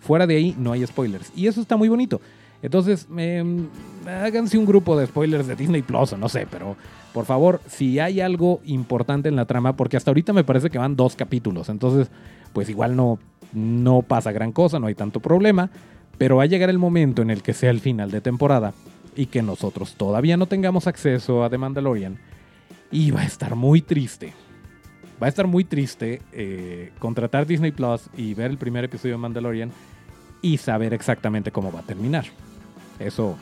Fuera 0.00 0.26
de 0.26 0.36
ahí 0.36 0.54
no 0.58 0.72
hay 0.72 0.86
spoilers. 0.86 1.30
Y 1.36 1.46
eso 1.46 1.60
está 1.60 1.76
muy 1.76 1.88
bonito. 1.88 2.20
Entonces, 2.62 3.06
em, 3.16 3.68
háganse 4.06 4.56
un 4.56 4.64
grupo 4.64 4.96
de 4.96 5.06
spoilers 5.06 5.46
de 5.46 5.56
Disney 5.56 5.82
Plus 5.82 6.12
o 6.12 6.16
no 6.16 6.28
sé, 6.28 6.46
pero 6.50 6.76
por 7.12 7.24
favor, 7.24 7.60
si 7.66 7.98
hay 7.98 8.20
algo 8.20 8.60
importante 8.64 9.28
en 9.28 9.36
la 9.36 9.44
trama, 9.44 9.76
porque 9.76 9.96
hasta 9.96 10.10
ahorita 10.10 10.32
me 10.32 10.44
parece 10.44 10.70
que 10.70 10.78
van 10.78 10.96
dos 10.96 11.16
capítulos, 11.16 11.68
entonces, 11.68 12.08
pues 12.52 12.68
igual 12.68 12.96
no, 12.96 13.18
no 13.52 14.02
pasa 14.02 14.32
gran 14.32 14.52
cosa, 14.52 14.78
no 14.78 14.86
hay 14.86 14.94
tanto 14.94 15.20
problema, 15.20 15.70
pero 16.18 16.36
va 16.36 16.44
a 16.44 16.46
llegar 16.46 16.70
el 16.70 16.78
momento 16.78 17.22
en 17.22 17.30
el 17.30 17.42
que 17.42 17.54
sea 17.54 17.70
el 17.70 17.80
final 17.80 18.10
de 18.10 18.20
temporada 18.20 18.74
y 19.14 19.26
que 19.26 19.42
nosotros 19.42 19.94
todavía 19.94 20.36
no 20.36 20.46
tengamos 20.46 20.86
acceso 20.86 21.44
a 21.44 21.50
The 21.50 21.58
Mandalorian 21.58 22.18
y 22.90 23.10
va 23.10 23.20
a 23.20 23.26
estar 23.26 23.56
muy 23.56 23.82
triste 23.82 24.34
va 25.22 25.26
a 25.26 25.28
estar 25.28 25.46
muy 25.46 25.62
triste 25.62 26.20
eh, 26.32 26.90
contratar 26.98 27.46
Disney 27.46 27.70
Plus 27.70 28.10
y 28.16 28.34
ver 28.34 28.50
el 28.50 28.58
primer 28.58 28.84
episodio 28.84 29.14
de 29.14 29.18
Mandalorian 29.18 29.70
y 30.40 30.58
saber 30.58 30.92
exactamente 30.92 31.52
cómo 31.52 31.70
va 31.70 31.80
a 31.80 31.82
terminar. 31.84 32.24
Eso 32.98 33.36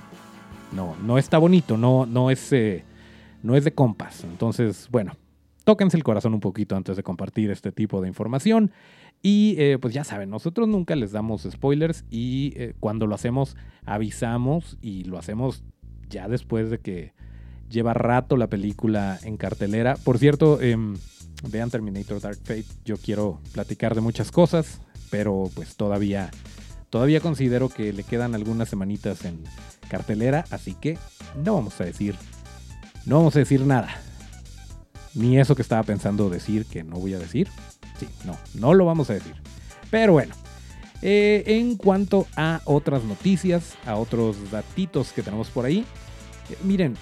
no, 0.73 0.95
no 1.03 1.17
está 1.17 1.39
bonito, 1.39 1.79
no, 1.79 2.05
no, 2.05 2.31
es, 2.31 2.53
eh, 2.53 2.85
no 3.43 3.57
es 3.57 3.65
de 3.65 3.73
compas. 3.73 4.25
Entonces, 4.25 4.89
bueno, 4.91 5.17
tóquense 5.65 5.97
el 5.97 6.05
corazón 6.05 6.35
un 6.35 6.41
poquito 6.41 6.77
antes 6.77 6.99
de 6.99 7.03
compartir 7.03 7.51
este 7.51 7.73
tipo 7.73 8.03
de 8.03 8.09
información. 8.09 8.73
Y 9.23 9.55
eh, 9.59 9.79
pues 9.79 9.93
ya 9.93 10.05
saben, 10.05 10.31
nosotros 10.31 10.67
nunca 10.67 10.97
les 10.97 11.13
damos 11.13 11.47
spoilers 11.51 12.05
y 12.11 12.55
cuando 12.81 13.07
lo 13.07 13.15
hacemos 13.15 13.57
avisamos 13.85 14.79
y 14.81 15.05
lo 15.05 15.19
hacemos 15.19 15.63
ya 16.09 16.29
después 16.29 16.71
de 16.71 16.79
que 16.79 17.13
lleva 17.71 17.95
rato 17.95 18.37
la 18.37 18.49
película 18.49 19.19
en 19.23 19.37
cartelera. 19.37 19.97
Por 19.97 20.19
cierto, 20.19 20.61
em, 20.61 20.97
vean 21.51 21.71
Terminator 21.71 22.21
Dark 22.21 22.39
Fate. 22.39 22.67
Yo 22.85 22.97
quiero 22.97 23.41
platicar 23.53 23.95
de 23.95 24.01
muchas 24.01 24.31
cosas, 24.31 24.81
pero 25.11 25.51
pues 25.55 25.77
todavía, 25.77 26.31
todavía 26.91 27.21
considero 27.21 27.69
que 27.69 27.93
le 27.93 28.03
quedan 28.03 28.35
algunas 28.35 28.69
semanitas 28.69 29.25
en 29.25 29.43
cartelera, 29.89 30.45
así 30.51 30.75
que 30.75 30.99
no 31.43 31.55
vamos 31.55 31.81
a 31.81 31.85
decir, 31.85 32.17
no 33.07 33.17
vamos 33.17 33.37
a 33.37 33.41
decir 33.41 33.63
nada. 33.63 33.89
Ni 35.15 35.39
eso 35.39 35.57
que 35.57 35.63
estaba 35.63 35.83
pensando 35.83 36.31
decir 36.31 36.67
que 36.67 36.85
no 36.85 36.97
voy 36.97 37.15
a 37.15 37.19
decir. 37.19 37.49
Sí, 37.99 38.09
no, 38.25 38.37
no 38.55 38.75
lo 38.75 38.85
vamos 38.85 39.11
a 39.11 39.15
decir. 39.15 39.35
Pero 39.91 40.13
bueno, 40.13 40.35
eh, 41.03 41.43
en 41.47 41.77
cuanto 41.77 42.27
a 42.37 42.61
otras 42.65 43.05
noticias, 43.05 43.75
a 43.87 43.97
otros 43.97 44.51
datitos 44.51 45.13
que 45.13 45.23
tenemos 45.23 45.49
por 45.49 45.65
ahí, 45.65 45.85
eh, 46.51 46.57
miren, 46.63 46.97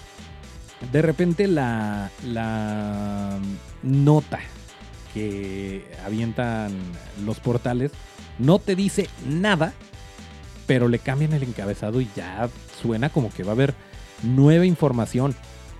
de 0.92 1.02
repente 1.02 1.48
la, 1.48 2.10
la 2.24 3.38
nota 3.82 4.38
que 5.12 5.84
avientan 6.04 6.72
los 7.24 7.40
portales 7.40 7.92
no 8.38 8.58
te 8.58 8.76
dice 8.76 9.08
nada, 9.26 9.72
pero 10.66 10.88
le 10.88 10.98
cambian 10.98 11.32
el 11.32 11.42
encabezado 11.42 12.00
y 12.00 12.08
ya 12.14 12.48
suena 12.80 13.10
como 13.10 13.30
que 13.30 13.42
va 13.42 13.50
a 13.50 13.54
haber 13.54 13.74
nueva 14.22 14.66
información. 14.66 15.34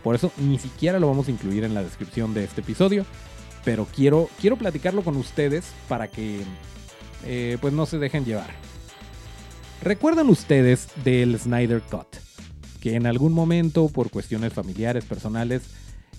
Por 0.09 0.15
eso 0.15 0.33
ni 0.39 0.59
siquiera 0.59 0.99
lo 0.99 1.07
vamos 1.07 1.29
a 1.29 1.31
incluir 1.33 1.65
en 1.65 1.75
la 1.75 1.83
descripción 1.83 2.33
de 2.33 2.43
este 2.43 2.63
episodio, 2.63 3.05
pero 3.63 3.87
quiero, 3.95 4.31
quiero 4.41 4.57
platicarlo 4.57 5.03
con 5.03 5.19
ustedes 5.19 5.67
para 5.87 6.09
que 6.09 6.41
eh, 7.27 7.59
pues 7.61 7.75
no 7.75 7.85
se 7.85 7.99
dejen 7.99 8.25
llevar. 8.25 8.49
¿Recuerdan 9.83 10.31
ustedes 10.31 10.89
del 11.05 11.39
Snyder 11.39 11.83
Cut? 11.83 12.07
Que 12.81 12.95
en 12.95 13.05
algún 13.05 13.35
momento, 13.35 13.89
por 13.89 14.09
cuestiones 14.09 14.55
familiares, 14.55 15.05
personales, 15.05 15.65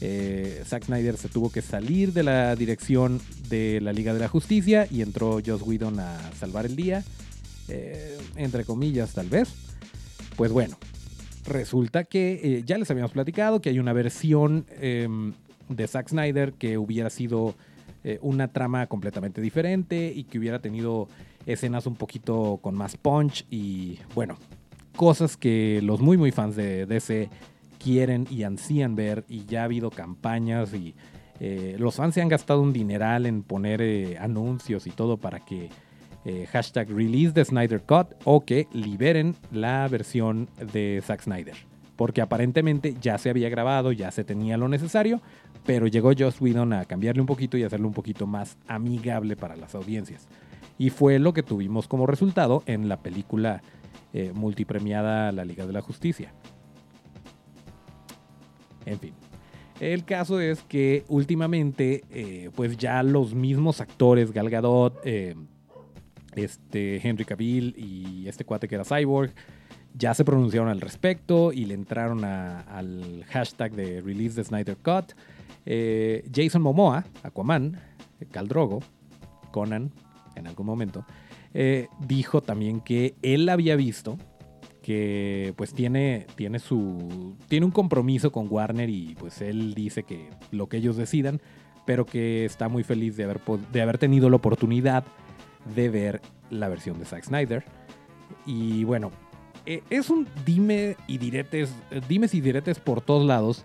eh, 0.01 0.61
Zack 0.67 0.85
Snyder 0.85 1.17
se 1.17 1.27
tuvo 1.27 1.51
que 1.51 1.63
salir 1.63 2.13
de 2.13 2.21
la 2.21 2.55
dirección 2.55 3.19
de 3.49 3.81
la 3.81 3.91
Liga 3.91 4.13
de 4.13 4.19
la 4.19 4.27
Justicia 4.27 4.87
y 4.91 5.01
entró 5.01 5.39
Joss 5.43 5.63
Whedon 5.63 5.99
a 5.99 6.31
salvar 6.39 6.67
el 6.67 6.75
día, 6.75 7.03
eh, 7.69 8.19
entre 8.35 8.65
comillas 8.65 9.13
tal 9.13 9.29
vez. 9.29 9.49
Pues 10.35 10.51
bueno, 10.51 10.77
resulta 11.45 12.03
que 12.03 12.39
eh, 12.43 12.63
ya 12.65 12.77
les 12.77 12.89
habíamos 12.91 13.11
platicado 13.11 13.61
que 13.61 13.69
hay 13.69 13.79
una 13.79 13.93
versión 13.93 14.65
em, 14.79 15.33
de 15.69 15.87
Zack 15.87 16.09
Snyder 16.09 16.53
que 16.53 16.77
hubiera 16.77 17.09
sido 17.09 17.55
una 18.21 18.47
trama 18.47 18.87
completamente 18.87 19.41
diferente 19.41 20.13
y 20.15 20.23
que 20.23 20.39
hubiera 20.39 20.59
tenido 20.59 21.09
escenas 21.45 21.85
un 21.85 21.95
poquito 21.95 22.57
con 22.61 22.73
más 22.73 22.95
punch 22.95 23.45
y 23.49 23.99
bueno, 24.15 24.37
cosas 24.95 25.35
que 25.35 25.81
los 25.83 25.99
muy 25.99 26.17
muy 26.17 26.31
fans 26.31 26.55
de 26.55 26.85
DC 26.85 27.29
quieren 27.79 28.27
y 28.29 28.43
ansían 28.43 28.95
ver 28.95 29.25
y 29.27 29.45
ya 29.45 29.61
ha 29.61 29.63
habido 29.65 29.89
campañas 29.89 30.73
y 30.73 30.93
eh, 31.39 31.77
los 31.79 31.95
fans 31.95 32.13
se 32.13 32.21
han 32.21 32.27
gastado 32.27 32.61
un 32.61 32.73
dineral 32.73 33.25
en 33.25 33.43
poner 33.43 33.81
eh, 33.81 34.17
anuncios 34.19 34.85
y 34.87 34.91
todo 34.91 35.17
para 35.17 35.39
que 35.39 35.69
eh, 36.25 36.47
hashtag 36.51 36.89
release 36.89 37.33
the 37.33 37.43
Snyder 37.45 37.81
Cut 37.81 38.15
o 38.25 38.41
que 38.41 38.67
liberen 38.73 39.35
la 39.51 39.87
versión 39.87 40.49
de 40.73 41.01
Zack 41.05 41.21
Snyder. 41.21 41.55
Porque 41.95 42.21
aparentemente 42.21 42.95
ya 43.01 43.17
se 43.17 43.29
había 43.29 43.49
grabado, 43.49 43.91
ya 43.91 44.11
se 44.11 44.23
tenía 44.23 44.57
lo 44.57 44.69
necesario, 44.69 45.21
pero 45.65 45.87
llegó 45.87 46.11
Joss 46.17 46.39
Whedon 46.39 46.73
a 46.73 46.85
cambiarle 46.85 47.21
un 47.21 47.27
poquito 47.27 47.57
y 47.57 47.63
hacerlo 47.63 47.87
un 47.87 47.93
poquito 47.93 48.25
más 48.25 48.57
amigable 48.67 49.35
para 49.35 49.55
las 49.55 49.75
audiencias. 49.75 50.27
Y 50.77 50.91
fue 50.91 51.19
lo 51.19 51.33
que 51.33 51.43
tuvimos 51.43 51.87
como 51.87 52.05
resultado 52.05 52.63
en 52.65 52.87
la 52.87 52.97
película 52.97 53.61
multipremiada 54.33 55.31
La 55.31 55.45
Liga 55.45 55.67
de 55.67 55.73
la 55.73 55.81
Justicia. 55.81 56.33
En 58.85 58.99
fin. 58.99 59.13
El 59.79 60.03
caso 60.03 60.41
es 60.41 60.61
que 60.63 61.05
últimamente, 61.07 62.03
eh, 62.09 62.49
pues 62.55 62.77
ya 62.77 63.01
los 63.01 63.33
mismos 63.33 63.79
actores, 63.79 64.33
Gal 64.33 64.49
Gadot, 64.49 64.99
eh, 65.05 65.35
este 66.35 67.05
Henry 67.07 67.25
Cavill 67.25 67.75
y 67.77 68.27
este 68.27 68.45
cuate 68.45 68.67
que 68.67 68.75
era 68.75 68.83
Cyborg, 68.85 69.33
ya 69.93 70.13
se 70.13 70.23
pronunciaron 70.23 70.69
al 70.69 70.81
respecto 70.81 71.51
y 71.51 71.65
le 71.65 71.73
entraron 71.73 72.23
al 72.23 73.25
hashtag 73.29 73.73
de 73.73 74.01
Release 74.01 74.35
the 74.35 74.43
Snyder 74.43 74.77
Cut. 74.77 75.13
Eh, 75.65 76.23
Jason 76.33 76.61
Momoa, 76.61 77.05
Aquaman, 77.23 77.79
Drogo, 78.45 78.81
Conan, 79.51 79.91
en 80.35 80.47
algún 80.47 80.65
momento, 80.65 81.05
dijo 82.07 82.41
también 82.41 82.81
que 82.81 83.15
él 83.21 83.49
había 83.49 83.75
visto 83.75 84.17
que 84.89 85.53
pues 85.55 85.73
tiene, 85.73 86.25
tiene 86.35 86.57
su. 86.57 87.35
tiene 87.47 87.65
un 87.65 87.71
compromiso 87.71 88.31
con 88.31 88.47
Warner 88.49 88.89
y 88.89 89.15
pues 89.19 89.39
él 89.39 89.75
dice 89.75 90.01
que 90.01 90.29
lo 90.51 90.67
que 90.67 90.77
ellos 90.77 90.97
decidan, 90.97 91.41
pero 91.85 92.07
que 92.07 92.43
está 92.45 92.69
muy 92.69 92.83
feliz 92.83 93.15
de 93.15 93.25
haber, 93.25 93.39
de 93.71 93.81
haber 93.83 93.97
tenido 93.97 94.31
la 94.31 94.37
oportunidad 94.37 95.03
de 95.75 95.89
ver 95.89 96.21
la 96.49 96.69
versión 96.69 96.99
de 96.99 97.05
Zack 97.05 97.23
Snyder. 97.23 97.63
Y 98.45 98.83
bueno, 98.83 99.11
e, 99.65 99.83
es 99.89 100.09
un 100.09 100.27
dime 100.45 100.95
y 101.07 101.17
diretes, 101.17 101.73
dimes 102.07 102.33
y 102.33 102.41
diretes 102.41 102.79
por 102.79 103.01
todos 103.01 103.25
lados, 103.25 103.63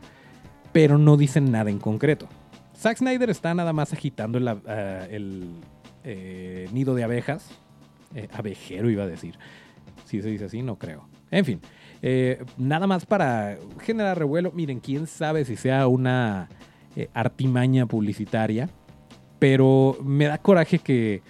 pero 0.72 0.98
no 0.98 1.16
dicen 1.16 1.50
nada 1.50 1.70
en 1.70 1.78
concreto. 1.78 2.28
Zack 2.76 2.98
Snyder 2.98 3.30
está 3.30 3.54
nada 3.54 3.72
más 3.72 3.92
agitando 3.92 4.38
el, 4.38 4.48
eh, 4.48 5.48
eh, 6.06 6.68
nido 6.72 6.94
de 6.94 7.04
abejas, 7.04 7.48
eh, 8.14 8.28
abejero 8.32 8.90
iba 8.90 9.04
a 9.04 9.06
decir, 9.06 9.38
si 10.04 10.20
se 10.20 10.28
dice 10.28 10.44
así, 10.44 10.62
no 10.62 10.76
creo. 10.76 11.08
En 11.30 11.46
fin, 11.46 11.60
eh, 12.02 12.44
nada 12.58 12.86
más 12.86 13.06
para 13.06 13.56
generar 13.80 14.18
revuelo. 14.18 14.52
Miren, 14.52 14.80
quién 14.80 15.06
sabe 15.06 15.46
si 15.46 15.56
sea 15.56 15.86
una 15.88 16.48
artimaña 17.14 17.86
publicitaria, 17.86 18.68
pero 19.38 19.96
me 20.04 20.26
da 20.26 20.38
coraje 20.38 20.78
que, 20.78 21.22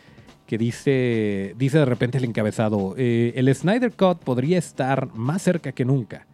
dice, 0.59 1.55
dice 1.57 1.79
de 1.79 1.85
repente 1.85 2.19
el 2.19 2.25
encabezado, 2.25 2.95
eh, 2.97 3.33
el 3.37 3.53
Snyder 3.55 3.93
Cut 3.93 4.19
podría 4.19 4.59
estar 4.59 5.15
más 5.15 5.43
cerca 5.43 5.73
que 5.73 5.85
nunca. 5.85 6.27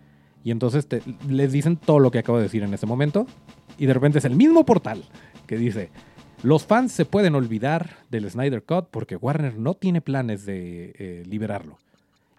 Y 0.42 0.50
entonces 0.50 0.86
les 1.28 1.52
dicen 1.52 1.76
todo 1.76 1.98
lo 1.98 2.10
que 2.10 2.18
acabo 2.18 2.38
de 2.38 2.44
decir 2.44 2.62
en 2.62 2.72
ese 2.72 2.86
momento. 2.86 3.26
Y 3.78 3.86
de 3.86 3.94
repente 3.94 4.18
es 4.18 4.24
el 4.24 4.36
mismo 4.36 4.64
portal 4.64 5.04
que 5.46 5.56
dice, 5.56 5.90
los 6.42 6.64
fans 6.64 6.92
se 6.92 7.04
pueden 7.04 7.34
olvidar 7.34 7.98
del 8.10 8.30
Snyder 8.30 8.62
Cut 8.62 8.86
porque 8.90 9.16
Warner 9.16 9.58
no 9.58 9.74
tiene 9.74 10.00
planes 10.00 10.46
de 10.46 10.94
eh, 10.98 11.22
liberarlo. 11.26 11.78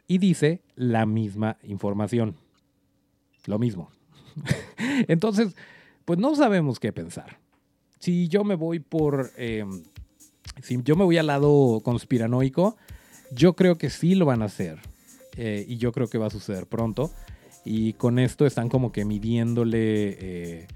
Y 0.08 0.17
dice 0.17 0.62
la 0.76 1.06
misma 1.06 1.58
información. 1.63 2.36
Lo 3.46 3.60
mismo. 3.60 3.89
Entonces, 5.08 5.56
pues 6.06 6.20
no 6.20 6.36
sabemos 6.36 6.80
qué 6.80 6.91
pensar. 6.91 7.39
Si 8.00 8.28
yo 8.28 8.44
me 8.44 8.56
voy 8.56 8.80
por... 8.80 9.32
eh, 9.38 9.63
si 10.63 10.80
yo 10.84 10.95
me 10.95 11.04
voy 11.04 11.17
al 11.17 11.28
lado 11.28 11.82
conspiranoico, 11.84 12.78
yo 13.32 13.56
creo 13.56 13.78
que 13.78 13.89
sí 13.89 14.15
lo 14.15 14.26
van 14.26 14.41
a 14.41 14.45
hacer. 14.45 14.80
Eh, 15.38 15.65
y 15.67 15.78
yo 15.78 15.91
creo 15.91 16.08
que 16.08 16.17
va 16.17 16.28
a 16.28 16.30
suceder 16.30 16.67
pronto. 16.67 17.12
Y 17.63 17.93
con 17.93 18.19
esto 18.19 18.45
están 18.45 18.69
como 18.69 18.91
que 18.91 19.06
midiéndole 19.06 19.78
eh, 20.19 20.67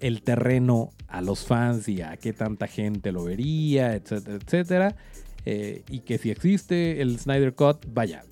el 0.00 0.22
terreno 0.22 0.90
a 1.08 1.20
los 1.20 1.44
fans 1.44 1.88
y 1.88 2.02
a 2.02 2.16
qué 2.16 2.32
tanta 2.32 2.66
gente 2.66 3.12
lo 3.12 3.24
vería, 3.24 3.94
etcétera, 3.94 4.36
etcétera. 4.36 4.96
Eh, 5.44 5.82
y 5.90 6.00
que 6.00 6.18
si 6.18 6.30
existe 6.30 7.00
el 7.00 7.18
Snyder 7.18 7.54
Cut, 7.54 7.86
vaya, 7.92 8.24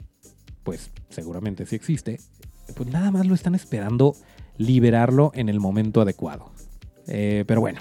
pues 0.62 0.90
seguramente 1.08 1.66
si 1.66 1.76
existe, 1.76 2.20
pues 2.74 2.88
nada 2.88 3.10
más 3.10 3.26
lo 3.26 3.34
están 3.34 3.54
esperando 3.54 4.14
liberarlo 4.58 5.30
en 5.34 5.48
el 5.48 5.60
momento 5.60 6.00
adecuado. 6.00 6.52
Pero 7.06 7.60
bueno, 7.60 7.80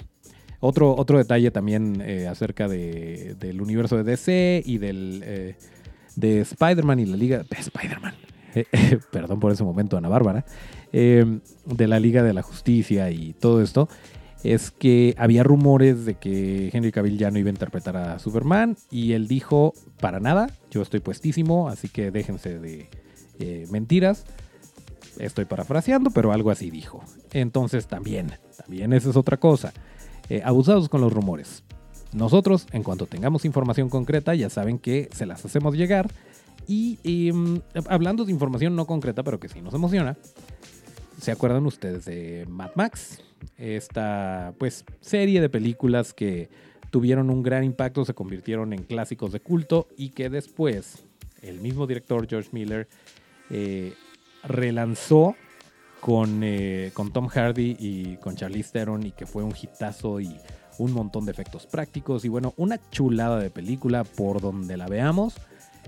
otro, 0.66 0.94
otro 0.96 1.18
detalle 1.18 1.50
también 1.50 2.02
eh, 2.04 2.26
acerca 2.26 2.68
de- 2.68 3.36
del 3.38 3.60
universo 3.60 3.96
de 3.96 4.04
DC 4.04 4.62
y 4.64 4.78
del 4.78 5.22
eh, 5.24 5.56
de 6.16 6.40
Spider-Man 6.40 7.00
y 7.00 7.06
la 7.06 7.16
Liga. 7.16 7.44
Spider-Man. 7.50 8.14
Eh, 8.56 8.98
perdón 9.10 9.40
por 9.40 9.50
ese 9.50 9.64
momento, 9.64 9.96
Ana 9.96 10.08
Bárbara. 10.08 10.44
eh, 10.92 11.40
de 11.66 11.88
la 11.88 11.98
Liga 11.98 12.22
de 12.22 12.32
la 12.32 12.42
Justicia 12.42 13.10
y 13.10 13.32
todo 13.32 13.60
esto. 13.60 13.88
Es 14.44 14.70
que 14.70 15.16
había 15.18 15.42
rumores 15.42 16.04
de 16.04 16.14
que 16.14 16.70
Henry 16.72 16.92
Cavill 16.92 17.18
ya 17.18 17.32
no 17.32 17.38
iba 17.40 17.48
a 17.48 17.50
interpretar 17.50 17.96
a 17.96 18.18
Superman. 18.20 18.76
Y 18.92 19.14
él 19.14 19.26
dijo: 19.26 19.74
Para 20.00 20.20
nada, 20.20 20.50
yo 20.70 20.82
estoy 20.82 21.00
puestísimo, 21.00 21.68
así 21.68 21.88
que 21.88 22.12
déjense 22.12 22.60
de 22.60 22.88
mentiras. 23.72 24.24
Estoy 25.18 25.46
parafraseando, 25.46 26.10
pero 26.10 26.32
algo 26.32 26.50
así 26.52 26.70
dijo. 26.70 27.02
Entonces 27.32 27.88
también, 27.88 28.34
también 28.56 28.92
esa 28.92 29.10
es 29.10 29.16
otra 29.16 29.36
cosa. 29.36 29.72
Eh, 30.28 30.42
abusados 30.44 30.88
con 30.88 31.00
los 31.00 31.12
rumores. 31.12 31.62
Nosotros, 32.12 32.66
en 32.72 32.82
cuanto 32.82 33.06
tengamos 33.06 33.44
información 33.44 33.90
concreta, 33.90 34.34
ya 34.34 34.48
saben 34.48 34.78
que 34.78 35.08
se 35.12 35.26
las 35.26 35.44
hacemos 35.44 35.76
llegar. 35.76 36.10
Y 36.66 36.98
em, 37.04 37.60
hablando 37.88 38.24
de 38.24 38.32
información 38.32 38.76
no 38.76 38.86
concreta, 38.86 39.22
pero 39.22 39.38
que 39.38 39.48
sí 39.48 39.60
nos 39.60 39.74
emociona, 39.74 40.16
¿se 41.20 41.32
acuerdan 41.32 41.66
ustedes 41.66 42.04
de 42.04 42.46
Mad 42.48 42.70
Max? 42.74 43.22
Esta 43.58 44.54
pues 44.58 44.84
serie 45.00 45.40
de 45.40 45.50
películas 45.50 46.14
que 46.14 46.48
tuvieron 46.90 47.28
un 47.28 47.42
gran 47.42 47.64
impacto, 47.64 48.04
se 48.04 48.14
convirtieron 48.14 48.72
en 48.72 48.84
clásicos 48.84 49.32
de 49.32 49.40
culto 49.40 49.88
y 49.96 50.10
que 50.10 50.30
después 50.30 51.04
el 51.42 51.60
mismo 51.60 51.86
director 51.86 52.26
George 52.28 52.50
Miller 52.52 52.88
eh, 53.50 53.92
relanzó 54.44 55.34
con, 56.04 56.42
eh, 56.44 56.90
con 56.92 57.14
Tom 57.14 57.28
Hardy 57.28 57.76
y 57.78 58.16
con 58.18 58.36
Charlize 58.36 58.72
Theron 58.72 59.06
y 59.06 59.12
que 59.12 59.24
fue 59.24 59.42
un 59.42 59.54
hitazo 59.58 60.20
y 60.20 60.36
un 60.76 60.92
montón 60.92 61.24
de 61.24 61.32
efectos 61.32 61.66
prácticos 61.66 62.26
y 62.26 62.28
bueno, 62.28 62.52
una 62.58 62.78
chulada 62.90 63.38
de 63.38 63.48
película 63.48 64.04
por 64.04 64.42
donde 64.42 64.76
la 64.76 64.86
veamos. 64.86 65.36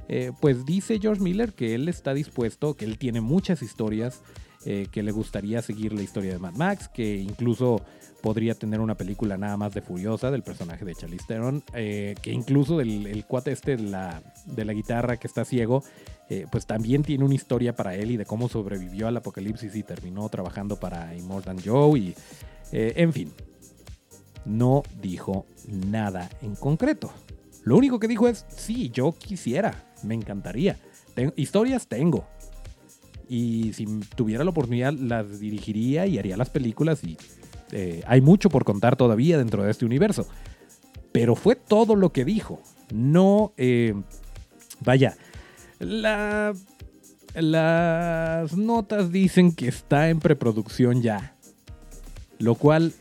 Eh, 0.08 0.32
pues 0.40 0.64
dice 0.64 1.00
George 1.00 1.20
Miller 1.20 1.52
que 1.52 1.74
él 1.74 1.86
está 1.90 2.14
dispuesto, 2.14 2.78
que 2.78 2.86
él 2.86 2.96
tiene 2.96 3.20
muchas 3.20 3.60
historias, 3.60 4.22
eh, 4.64 4.86
que 4.90 5.02
le 5.02 5.12
gustaría 5.12 5.60
seguir 5.60 5.92
la 5.92 6.00
historia 6.00 6.32
de 6.32 6.38
Mad 6.38 6.54
Max, 6.54 6.88
que 6.88 7.16
incluso 7.16 7.82
podría 8.26 8.56
tener 8.56 8.80
una 8.80 8.96
película 8.96 9.38
nada 9.38 9.56
más 9.56 9.72
de 9.72 9.82
Furiosa 9.82 10.32
del 10.32 10.42
personaje 10.42 10.84
de 10.84 10.96
Charlize 10.96 11.26
Theron, 11.28 11.62
eh, 11.74 12.16
que 12.20 12.32
incluso 12.32 12.76
del 12.76 13.06
el 13.06 13.24
cuate 13.24 13.52
este 13.52 13.76
de 13.76 13.84
la, 13.84 14.20
de 14.46 14.64
la 14.64 14.72
guitarra 14.72 15.16
que 15.16 15.28
está 15.28 15.44
ciego, 15.44 15.84
eh, 16.28 16.44
pues 16.50 16.66
también 16.66 17.04
tiene 17.04 17.22
una 17.22 17.36
historia 17.36 17.76
para 17.76 17.94
él 17.94 18.10
y 18.10 18.16
de 18.16 18.26
cómo 18.26 18.48
sobrevivió 18.48 19.06
al 19.06 19.16
apocalipsis 19.16 19.76
y 19.76 19.84
terminó 19.84 20.28
trabajando 20.28 20.74
para 20.74 21.14
Immortal 21.14 21.58
Joe 21.64 22.00
y 22.00 22.14
eh, 22.72 22.94
en 22.96 23.12
fin, 23.12 23.32
no 24.44 24.82
dijo 25.00 25.46
nada 25.68 26.28
en 26.42 26.56
concreto. 26.56 27.12
Lo 27.62 27.76
único 27.76 28.00
que 28.00 28.08
dijo 28.08 28.26
es, 28.26 28.44
sí, 28.48 28.90
yo 28.90 29.12
quisiera, 29.12 29.84
me 30.02 30.16
encantaría. 30.16 30.76
Historias 31.36 31.86
tengo. 31.86 32.26
Y 33.28 33.72
si 33.72 33.86
tuviera 34.16 34.42
la 34.42 34.50
oportunidad, 34.50 34.92
las 34.94 35.38
dirigiría 35.38 36.06
y 36.06 36.18
haría 36.18 36.36
las 36.36 36.50
películas. 36.50 37.02
Y 37.04 37.16
eh, 37.72 38.02
hay 38.06 38.20
mucho 38.20 38.50
por 38.50 38.64
contar 38.64 38.96
todavía 38.96 39.38
dentro 39.38 39.62
de 39.62 39.70
este 39.70 39.84
universo. 39.84 40.26
Pero 41.12 41.34
fue 41.34 41.56
todo 41.56 41.96
lo 41.96 42.12
que 42.12 42.24
dijo. 42.24 42.60
No, 42.92 43.52
eh, 43.56 43.94
vaya, 44.80 45.16
la, 45.78 46.54
las 47.34 48.56
notas 48.56 49.10
dicen 49.10 49.52
que 49.52 49.68
está 49.68 50.08
en 50.08 50.20
preproducción 50.20 51.02
ya. 51.02 51.34
Lo 52.38 52.54
cual, 52.54 52.92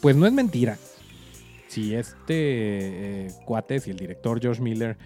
pues 0.00 0.16
no 0.16 0.26
es 0.26 0.32
mentira. 0.32 0.78
Si 1.68 1.94
este 1.94 3.26
eh, 3.26 3.32
cuate, 3.44 3.80
si 3.80 3.90
el 3.90 3.96
director 3.96 4.40
George 4.40 4.62
Miller 4.62 4.96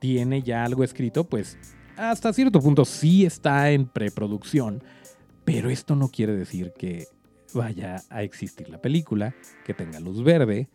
tiene 0.00 0.42
ya 0.42 0.64
algo 0.64 0.84
escrito, 0.84 1.24
pues 1.24 1.56
hasta 1.96 2.32
cierto 2.32 2.60
punto 2.60 2.84
sí 2.84 3.24
está 3.24 3.70
en 3.70 3.86
preproducción. 3.86 4.82
Pero 5.44 5.70
esto 5.70 5.96
no 5.96 6.08
quiere 6.08 6.34
decir 6.34 6.72
que 6.76 7.06
vaya 7.54 8.02
a 8.10 8.22
existir 8.22 8.68
la 8.68 8.78
película, 8.78 9.34
que 9.64 9.74
tenga 9.74 10.00
luz 10.00 10.22
verde, 10.22 10.68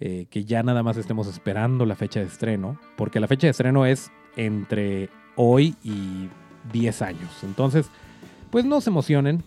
eh, 0.00 0.26
que 0.30 0.44
ya 0.44 0.62
nada 0.62 0.82
más 0.82 0.96
estemos 0.96 1.26
esperando 1.26 1.86
la 1.86 1.96
fecha 1.96 2.20
de 2.20 2.26
estreno, 2.26 2.78
porque 2.96 3.20
la 3.20 3.28
fecha 3.28 3.46
de 3.46 3.52
estreno 3.52 3.86
es 3.86 4.10
entre 4.36 5.10
hoy 5.36 5.74
y 5.84 6.28
10 6.72 7.02
años. 7.02 7.30
Entonces, 7.42 7.86
pues 8.50 8.64
no 8.64 8.80
se 8.80 8.90
emocionen, 8.90 9.42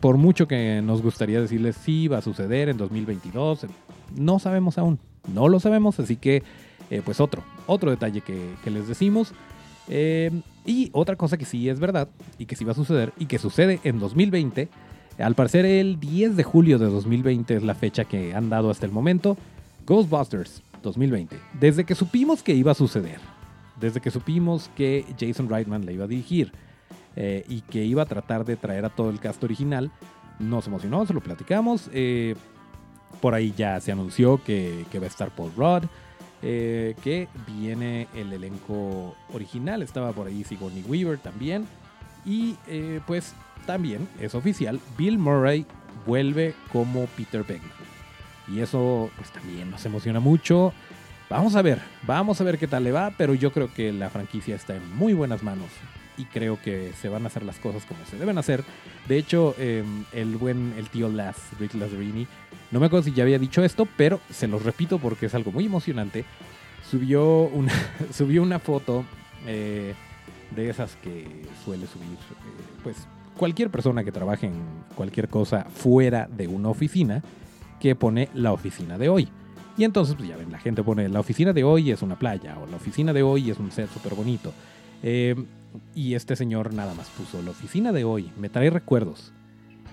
por 0.00 0.16
mucho 0.16 0.46
que 0.46 0.80
nos 0.82 1.02
gustaría 1.02 1.40
decirles 1.40 1.76
sí, 1.76 2.08
va 2.08 2.18
a 2.18 2.22
suceder 2.22 2.68
en 2.68 2.76
2022, 2.76 3.66
no 4.16 4.38
sabemos 4.38 4.78
aún, 4.78 4.98
no 5.32 5.48
lo 5.48 5.58
sabemos, 5.60 5.98
así 5.98 6.16
que 6.16 6.42
eh, 6.90 7.02
pues 7.04 7.20
otro, 7.20 7.42
otro 7.66 7.90
detalle 7.90 8.20
que, 8.20 8.54
que 8.62 8.70
les 8.70 8.86
decimos. 8.86 9.32
Eh, 9.88 10.30
y 10.66 10.90
otra 10.92 11.16
cosa 11.16 11.36
que 11.36 11.44
sí 11.44 11.68
es 11.68 11.78
verdad 11.78 12.08
y 12.38 12.46
que 12.46 12.56
sí 12.56 12.64
va 12.64 12.72
a 12.72 12.74
suceder 12.74 13.12
y 13.18 13.26
que 13.26 13.38
sucede 13.38 13.80
en 13.84 13.98
2020, 13.98 14.68
al 15.18 15.34
parecer 15.34 15.64
el 15.64 16.00
10 16.00 16.36
de 16.36 16.42
julio 16.42 16.78
de 16.78 16.86
2020 16.86 17.56
es 17.56 17.62
la 17.62 17.74
fecha 17.74 18.04
que 18.04 18.34
han 18.34 18.50
dado 18.50 18.70
hasta 18.70 18.86
el 18.86 18.92
momento, 18.92 19.36
Ghostbusters 19.86 20.62
2020, 20.82 21.36
desde 21.58 21.84
que 21.84 21.94
supimos 21.94 22.42
que 22.42 22.54
iba 22.54 22.72
a 22.72 22.74
suceder, 22.74 23.18
desde 23.80 24.00
que 24.00 24.10
supimos 24.10 24.70
que 24.76 25.04
Jason 25.18 25.48
Reitman 25.48 25.86
la 25.86 25.92
iba 25.92 26.04
a 26.04 26.08
dirigir 26.08 26.52
eh, 27.16 27.44
y 27.48 27.60
que 27.62 27.84
iba 27.84 28.02
a 28.02 28.06
tratar 28.06 28.44
de 28.44 28.56
traer 28.56 28.84
a 28.84 28.90
todo 28.90 29.10
el 29.10 29.20
cast 29.20 29.42
original, 29.44 29.90
nos 30.38 30.66
emocionó, 30.66 31.06
se 31.06 31.14
lo 31.14 31.20
platicamos. 31.20 31.90
eh, 31.92 32.34
por 33.20 33.32
ahí 33.32 33.54
ya 33.56 33.80
se 33.80 33.92
anunció 33.92 34.42
que, 34.42 34.84
que 34.90 34.98
va 34.98 35.06
a 35.06 35.08
estar 35.08 35.30
Paul 35.30 35.52
Rudd, 35.56 35.84
eh, 36.42 36.94
que 37.02 37.28
viene 37.46 38.06
el 38.14 38.32
elenco 38.32 39.14
original, 39.32 39.82
estaba 39.82 40.12
por 40.12 40.26
ahí 40.26 40.44
Sigourney 40.44 40.82
Weaver 40.82 41.18
también. 41.18 41.66
Y 42.24 42.56
eh, 42.66 43.00
pues 43.06 43.34
también 43.66 44.08
es 44.20 44.34
oficial, 44.34 44.80
Bill 44.96 45.18
Murray 45.18 45.66
vuelve 46.06 46.54
como 46.72 47.06
Peter 47.06 47.44
Beckman. 47.44 47.70
Y 48.48 48.60
eso 48.60 49.10
pues 49.16 49.30
también 49.30 49.70
nos 49.70 49.84
emociona 49.86 50.20
mucho. 50.20 50.72
Vamos 51.30 51.56
a 51.56 51.62
ver, 51.62 51.80
vamos 52.06 52.40
a 52.40 52.44
ver 52.44 52.58
qué 52.58 52.66
tal 52.66 52.84
le 52.84 52.92
va, 52.92 53.10
pero 53.16 53.34
yo 53.34 53.52
creo 53.52 53.72
que 53.72 53.92
la 53.92 54.10
franquicia 54.10 54.54
está 54.54 54.76
en 54.76 54.96
muy 54.96 55.14
buenas 55.14 55.42
manos 55.42 55.68
y 56.16 56.26
creo 56.26 56.60
que 56.62 56.92
se 57.00 57.08
van 57.08 57.24
a 57.24 57.26
hacer 57.26 57.42
las 57.42 57.58
cosas 57.58 57.84
como 57.84 58.04
se 58.06 58.18
deben 58.18 58.38
hacer. 58.38 58.62
De 59.08 59.16
hecho, 59.16 59.54
eh, 59.58 59.84
el 60.12 60.36
buen, 60.36 60.74
el 60.76 60.88
tío 60.88 61.08
Las, 61.08 61.36
Rick 61.58 61.74
Lazzarini, 61.74 62.26
no 62.70 62.80
me 62.80 62.86
acuerdo 62.86 63.04
si 63.04 63.12
ya 63.12 63.22
había 63.22 63.38
dicho 63.38 63.64
esto, 63.64 63.88
pero 63.96 64.20
se 64.30 64.46
los 64.46 64.62
repito 64.62 64.98
porque 64.98 65.26
es 65.26 65.34
algo 65.34 65.52
muy 65.52 65.66
emocionante. 65.66 66.24
Subió 66.88 67.44
una, 67.44 67.72
subió 68.12 68.42
una 68.42 68.58
foto 68.58 69.04
eh, 69.46 69.94
de 70.54 70.70
esas 70.70 70.96
que 70.96 71.42
suele 71.64 71.86
subir, 71.86 72.08
eh, 72.08 72.62
pues 72.82 72.96
cualquier 73.36 73.70
persona 73.70 74.04
que 74.04 74.12
trabaje 74.12 74.46
en 74.46 74.54
cualquier 74.94 75.28
cosa 75.28 75.64
fuera 75.64 76.28
de 76.30 76.46
una 76.48 76.68
oficina, 76.68 77.22
que 77.80 77.94
pone 77.94 78.28
la 78.34 78.52
oficina 78.52 78.96
de 78.96 79.08
hoy. 79.08 79.28
Y 79.76 79.84
entonces, 79.84 80.14
pues 80.14 80.28
ya 80.28 80.36
ven, 80.36 80.52
la 80.52 80.58
gente 80.58 80.82
pone 80.82 81.08
la 81.08 81.20
oficina 81.20 81.52
de 81.52 81.64
hoy 81.64 81.90
es 81.90 82.02
una 82.02 82.18
playa 82.18 82.56
o 82.58 82.66
la 82.66 82.76
oficina 82.76 83.12
de 83.12 83.22
hoy 83.22 83.50
es 83.50 83.58
un 83.58 83.72
set 83.72 83.90
súper 83.90 84.14
bonito. 84.14 84.52
Eh, 85.02 85.34
y 85.94 86.14
este 86.14 86.36
señor 86.36 86.72
nada 86.72 86.94
más 86.94 87.08
puso 87.10 87.42
la 87.42 87.50
oficina 87.50 87.92
de 87.92 88.04
hoy, 88.04 88.30
me 88.38 88.48
trae 88.48 88.70
recuerdos. 88.70 89.32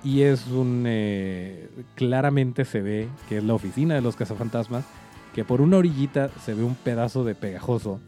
Y 0.04 0.22
es 0.22 0.48
un... 0.48 0.86
eh, 0.88 1.70
claramente 1.96 2.66
se 2.66 2.82
ve 2.82 3.10
que 3.28 3.38
es 3.38 3.44
la 3.44 3.54
oficina 3.54 3.96
de 3.96 4.02
los 4.02 4.16
cazafantasmas, 4.16 4.86
que 5.34 5.44
por 5.44 5.62
una 5.62 5.78
orillita 5.78 6.30
se 6.46 6.54
ve 6.54 6.64
un 6.64 6.76
pedazo 6.76 7.24
de 7.24 7.36
pegajoso 7.36 8.00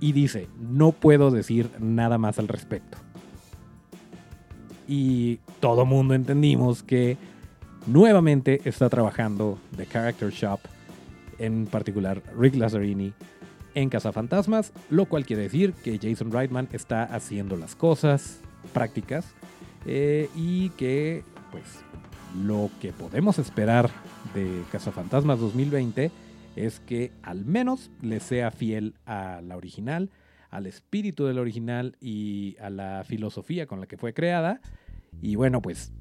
y 0.00 0.12
dice, 0.12 0.48
no 0.58 0.92
puedo 0.92 1.30
decir 1.30 1.70
nada 1.78 2.18
más 2.18 2.38
al 2.38 2.48
respecto. 2.48 2.98
y 4.90 5.40
todo 5.60 5.84
mundo 5.84 6.14
entendimos 6.14 6.82
que 6.82 7.18
nuevamente 7.86 8.62
está 8.64 8.88
trabajando 8.88 9.58
The 9.76 9.86
Character 9.86 10.30
Shop, 10.30 10.60
en 11.38 11.66
particular 11.66 12.22
Rick 12.36 12.54
Lazzarini, 12.54 13.12
en 13.74 13.90
Cazafantasmas, 13.90 14.72
lo 14.88 15.04
cual 15.06 15.26
quiere 15.26 15.42
decir 15.42 15.72
que 15.72 15.98
Jason 16.02 16.32
Reitman 16.32 16.68
está 16.72 17.04
haciendo 17.04 17.56
las 17.56 17.76
cosas 17.76 18.40
prácticas 18.72 19.34
eh, 19.86 20.28
y 20.34 20.70
que 20.70 21.22
pues 21.52 21.64
lo 22.44 22.70
que 22.80 22.92
podemos 22.92 23.38
esperar 23.38 23.90
de 24.34 24.62
Cazafantasmas 24.72 25.38
2020 25.38 26.10
es 26.66 26.80
que 26.80 27.12
al 27.22 27.44
menos 27.44 27.90
le 28.02 28.20
sea 28.20 28.50
fiel 28.50 28.94
a 29.06 29.40
la 29.42 29.56
original, 29.56 30.10
al 30.50 30.66
espíritu 30.66 31.26
del 31.26 31.38
original 31.38 31.96
y 32.00 32.56
a 32.60 32.70
la 32.70 33.04
filosofía 33.04 33.66
con 33.66 33.80
la 33.80 33.86
que 33.86 33.96
fue 33.96 34.14
creada. 34.14 34.60
Y 35.20 35.36
bueno, 35.36 35.62
pues 35.62 35.92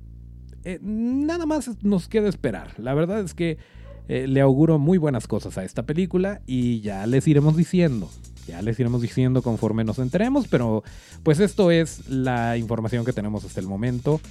eh, 0.63 0.79
nada 0.81 1.45
más 1.45 1.83
nos 1.83 2.07
queda 2.07 2.29
esperar. 2.29 2.79
La 2.79 2.93
verdad 2.93 3.21
es 3.21 3.33
que 3.33 3.57
eh, 4.07 4.27
le 4.27 4.41
auguro 4.41 4.79
muy 4.79 4.97
buenas 4.97 5.27
cosas 5.27 5.57
a 5.57 5.63
esta 5.63 5.85
película 5.85 6.41
y 6.45 6.81
ya 6.81 7.05
les 7.07 7.27
iremos 7.27 7.55
diciendo. 7.57 8.09
Ya 8.47 8.61
les 8.61 8.79
iremos 8.79 9.01
diciendo 9.01 9.41
conforme 9.41 9.83
nos 9.83 9.99
enteremos, 9.99 10.47
pero 10.47 10.83
pues 11.23 11.39
esto 11.39 11.69
es 11.69 12.07
la 12.07 12.57
información 12.57 13.03
que 13.03 13.13
tenemos 13.13 13.43
hasta 13.43 13.59
el 13.59 13.67
momento. 13.67 14.21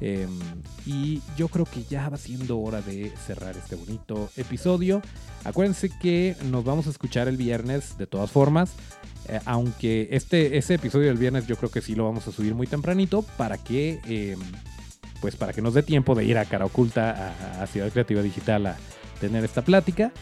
Em, 0.00 0.38
y 0.84 1.22
yo 1.36 1.48
creo 1.48 1.64
que 1.64 1.84
ya 1.84 2.08
va 2.08 2.16
siendo 2.16 2.58
hora 2.58 2.82
de 2.82 3.12
cerrar 3.26 3.56
este 3.56 3.76
bonito 3.76 4.30
episodio. 4.36 5.02
Acuérdense 5.44 5.90
que 5.90 6.36
nos 6.50 6.64
vamos 6.64 6.86
a 6.86 6.90
escuchar 6.90 7.28
el 7.28 7.36
viernes 7.36 7.96
de 7.98 8.06
todas 8.06 8.30
formas. 8.30 8.72
Eh, 9.28 9.40
aunque 9.44 10.08
este, 10.10 10.56
ese 10.56 10.74
episodio 10.74 11.08
del 11.08 11.18
viernes 11.18 11.46
yo 11.46 11.56
creo 11.56 11.70
que 11.70 11.80
sí 11.82 11.94
lo 11.94 12.04
vamos 12.04 12.26
a 12.28 12.32
subir 12.32 12.54
muy 12.54 12.66
tempranito 12.66 13.22
para 13.36 13.58
que, 13.58 14.00
em, 14.06 14.38
pues 15.20 15.36
para 15.36 15.52
que 15.52 15.62
nos 15.62 15.74
dé 15.74 15.82
tiempo 15.82 16.14
de 16.14 16.24
ir 16.24 16.38
a 16.38 16.44
cara 16.44 16.64
oculta 16.64 17.34
a, 17.58 17.62
a 17.62 17.66
Ciudad 17.66 17.90
Creativa 17.90 18.22
Digital 18.22 18.66
a 18.66 18.76
tener 19.20 19.44
esta 19.44 19.62
plática. 19.62 20.12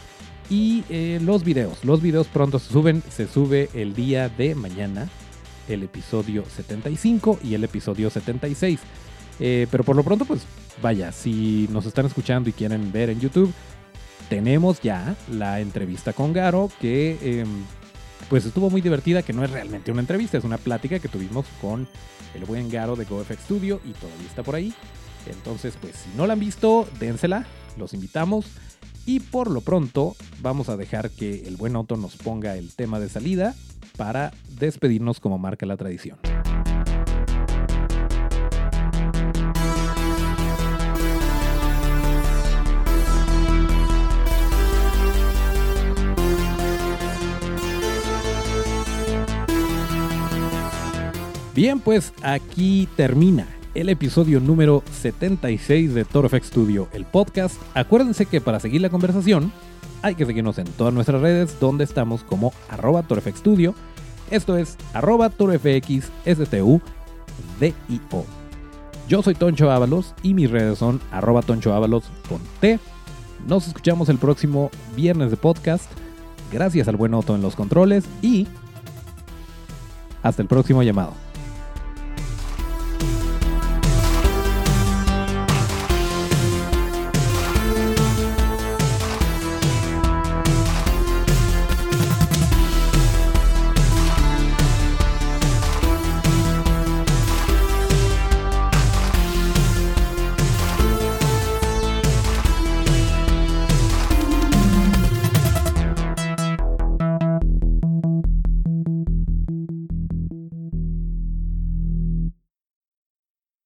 Y 0.49 0.83
eh, 0.89 1.19
los 1.21 1.43
videos, 1.43 1.83
los 1.83 2.01
videos 2.01 2.27
pronto 2.27 2.59
se 2.59 2.71
suben, 2.71 3.01
se 3.09 3.27
sube 3.27 3.69
el 3.73 3.95
día 3.95 4.29
de 4.29 4.53
mañana, 4.53 5.09
el 5.67 5.83
episodio 5.83 6.43
75 6.45 7.39
y 7.43 7.55
el 7.55 7.63
episodio 7.63 8.09
76. 8.09 8.79
Eh, 9.39 9.67
pero 9.71 9.83
por 9.83 9.95
lo 9.95 10.03
pronto, 10.03 10.25
pues 10.25 10.41
vaya, 10.81 11.11
si 11.11 11.67
nos 11.71 11.85
están 11.85 12.05
escuchando 12.05 12.49
y 12.49 12.53
quieren 12.53 12.91
ver 12.91 13.09
en 13.09 13.19
YouTube, 13.19 13.51
tenemos 14.29 14.81
ya 14.81 15.15
la 15.31 15.59
entrevista 15.59 16.13
con 16.13 16.31
Garo, 16.31 16.69
que 16.79 17.17
em, 17.21 17.47
pues 18.29 18.45
estuvo 18.45 18.69
muy 18.69 18.81
divertida, 18.81 19.23
que 19.23 19.33
no 19.33 19.43
es 19.43 19.51
realmente 19.51 19.91
una 19.91 20.01
entrevista, 20.01 20.37
es 20.37 20.43
una 20.43 20.57
plática 20.57 20.99
que 20.99 21.07
tuvimos 21.07 21.45
con 21.61 21.87
el 22.33 22.45
buen 22.45 22.69
Garo 22.69 22.95
de 22.95 23.05
GoFX 23.05 23.41
Studio 23.43 23.81
y 23.85 23.91
todavía 23.93 24.27
está 24.27 24.43
por 24.43 24.55
ahí. 24.55 24.73
Entonces, 25.27 25.75
pues 25.79 25.95
si 25.95 26.15
no 26.15 26.27
la 26.27 26.33
han 26.33 26.39
visto, 26.39 26.87
dénsela, 26.99 27.45
los 27.77 27.93
invitamos. 27.93 28.45
Y 29.05 29.19
por 29.19 29.51
lo 29.51 29.61
pronto 29.61 30.15
vamos 30.41 30.69
a 30.69 30.77
dejar 30.77 31.11
que 31.11 31.47
el 31.47 31.57
buen 31.57 31.75
Otto 31.75 31.95
nos 31.97 32.15
ponga 32.15 32.55
el 32.57 32.73
tema 32.73 32.99
de 32.99 33.09
salida 33.09 33.55
para 33.97 34.31
despedirnos 34.59 35.19
como 35.19 35.37
marca 35.37 35.65
la 35.65 35.77
tradición. 35.77 36.17
Bien, 51.53 51.79
pues 51.79 52.11
aquí 52.21 52.89
termina 52.97 53.54
el 53.75 53.89
episodio 53.89 54.39
número 54.39 54.83
76 54.91 55.93
de 55.93 56.05
Toro 56.05 56.29
FX 56.29 56.47
Studio, 56.47 56.87
el 56.93 57.05
podcast. 57.05 57.61
Acuérdense 57.73 58.25
que 58.25 58.41
para 58.41 58.59
seguir 58.59 58.81
la 58.81 58.89
conversación 58.89 59.51
hay 60.01 60.15
que 60.15 60.25
seguirnos 60.25 60.57
en 60.57 60.65
todas 60.65 60.93
nuestras 60.93 61.21
redes 61.21 61.59
donde 61.59 61.83
estamos 61.83 62.23
como 62.23 62.53
arroba 62.69 63.03
ToroFX 63.03 63.39
Studio. 63.39 63.75
Esto 64.31 64.57
es 64.57 64.77
arroba 64.93 65.31
Yo 69.07 69.21
soy 69.21 69.35
Toncho 69.35 69.71
Ábalos 69.71 70.15
y 70.23 70.33
mis 70.33 70.49
redes 70.49 70.79
son 70.79 71.01
arroba 71.11 71.41
Toncho 71.41 71.73
Ábalos 71.73 72.05
con 72.29 72.39
T. 72.61 72.79
Nos 73.47 73.67
escuchamos 73.67 74.09
el 74.09 74.17
próximo 74.17 74.71
viernes 74.95 75.31
de 75.31 75.37
podcast. 75.37 75.91
Gracias 76.51 76.87
al 76.87 76.95
buen 76.95 77.13
Otto 77.13 77.35
en 77.35 77.41
los 77.41 77.55
controles 77.55 78.05
y 78.21 78.47
hasta 80.23 80.41
el 80.41 80.47
próximo 80.47 80.81
llamado. 80.81 81.24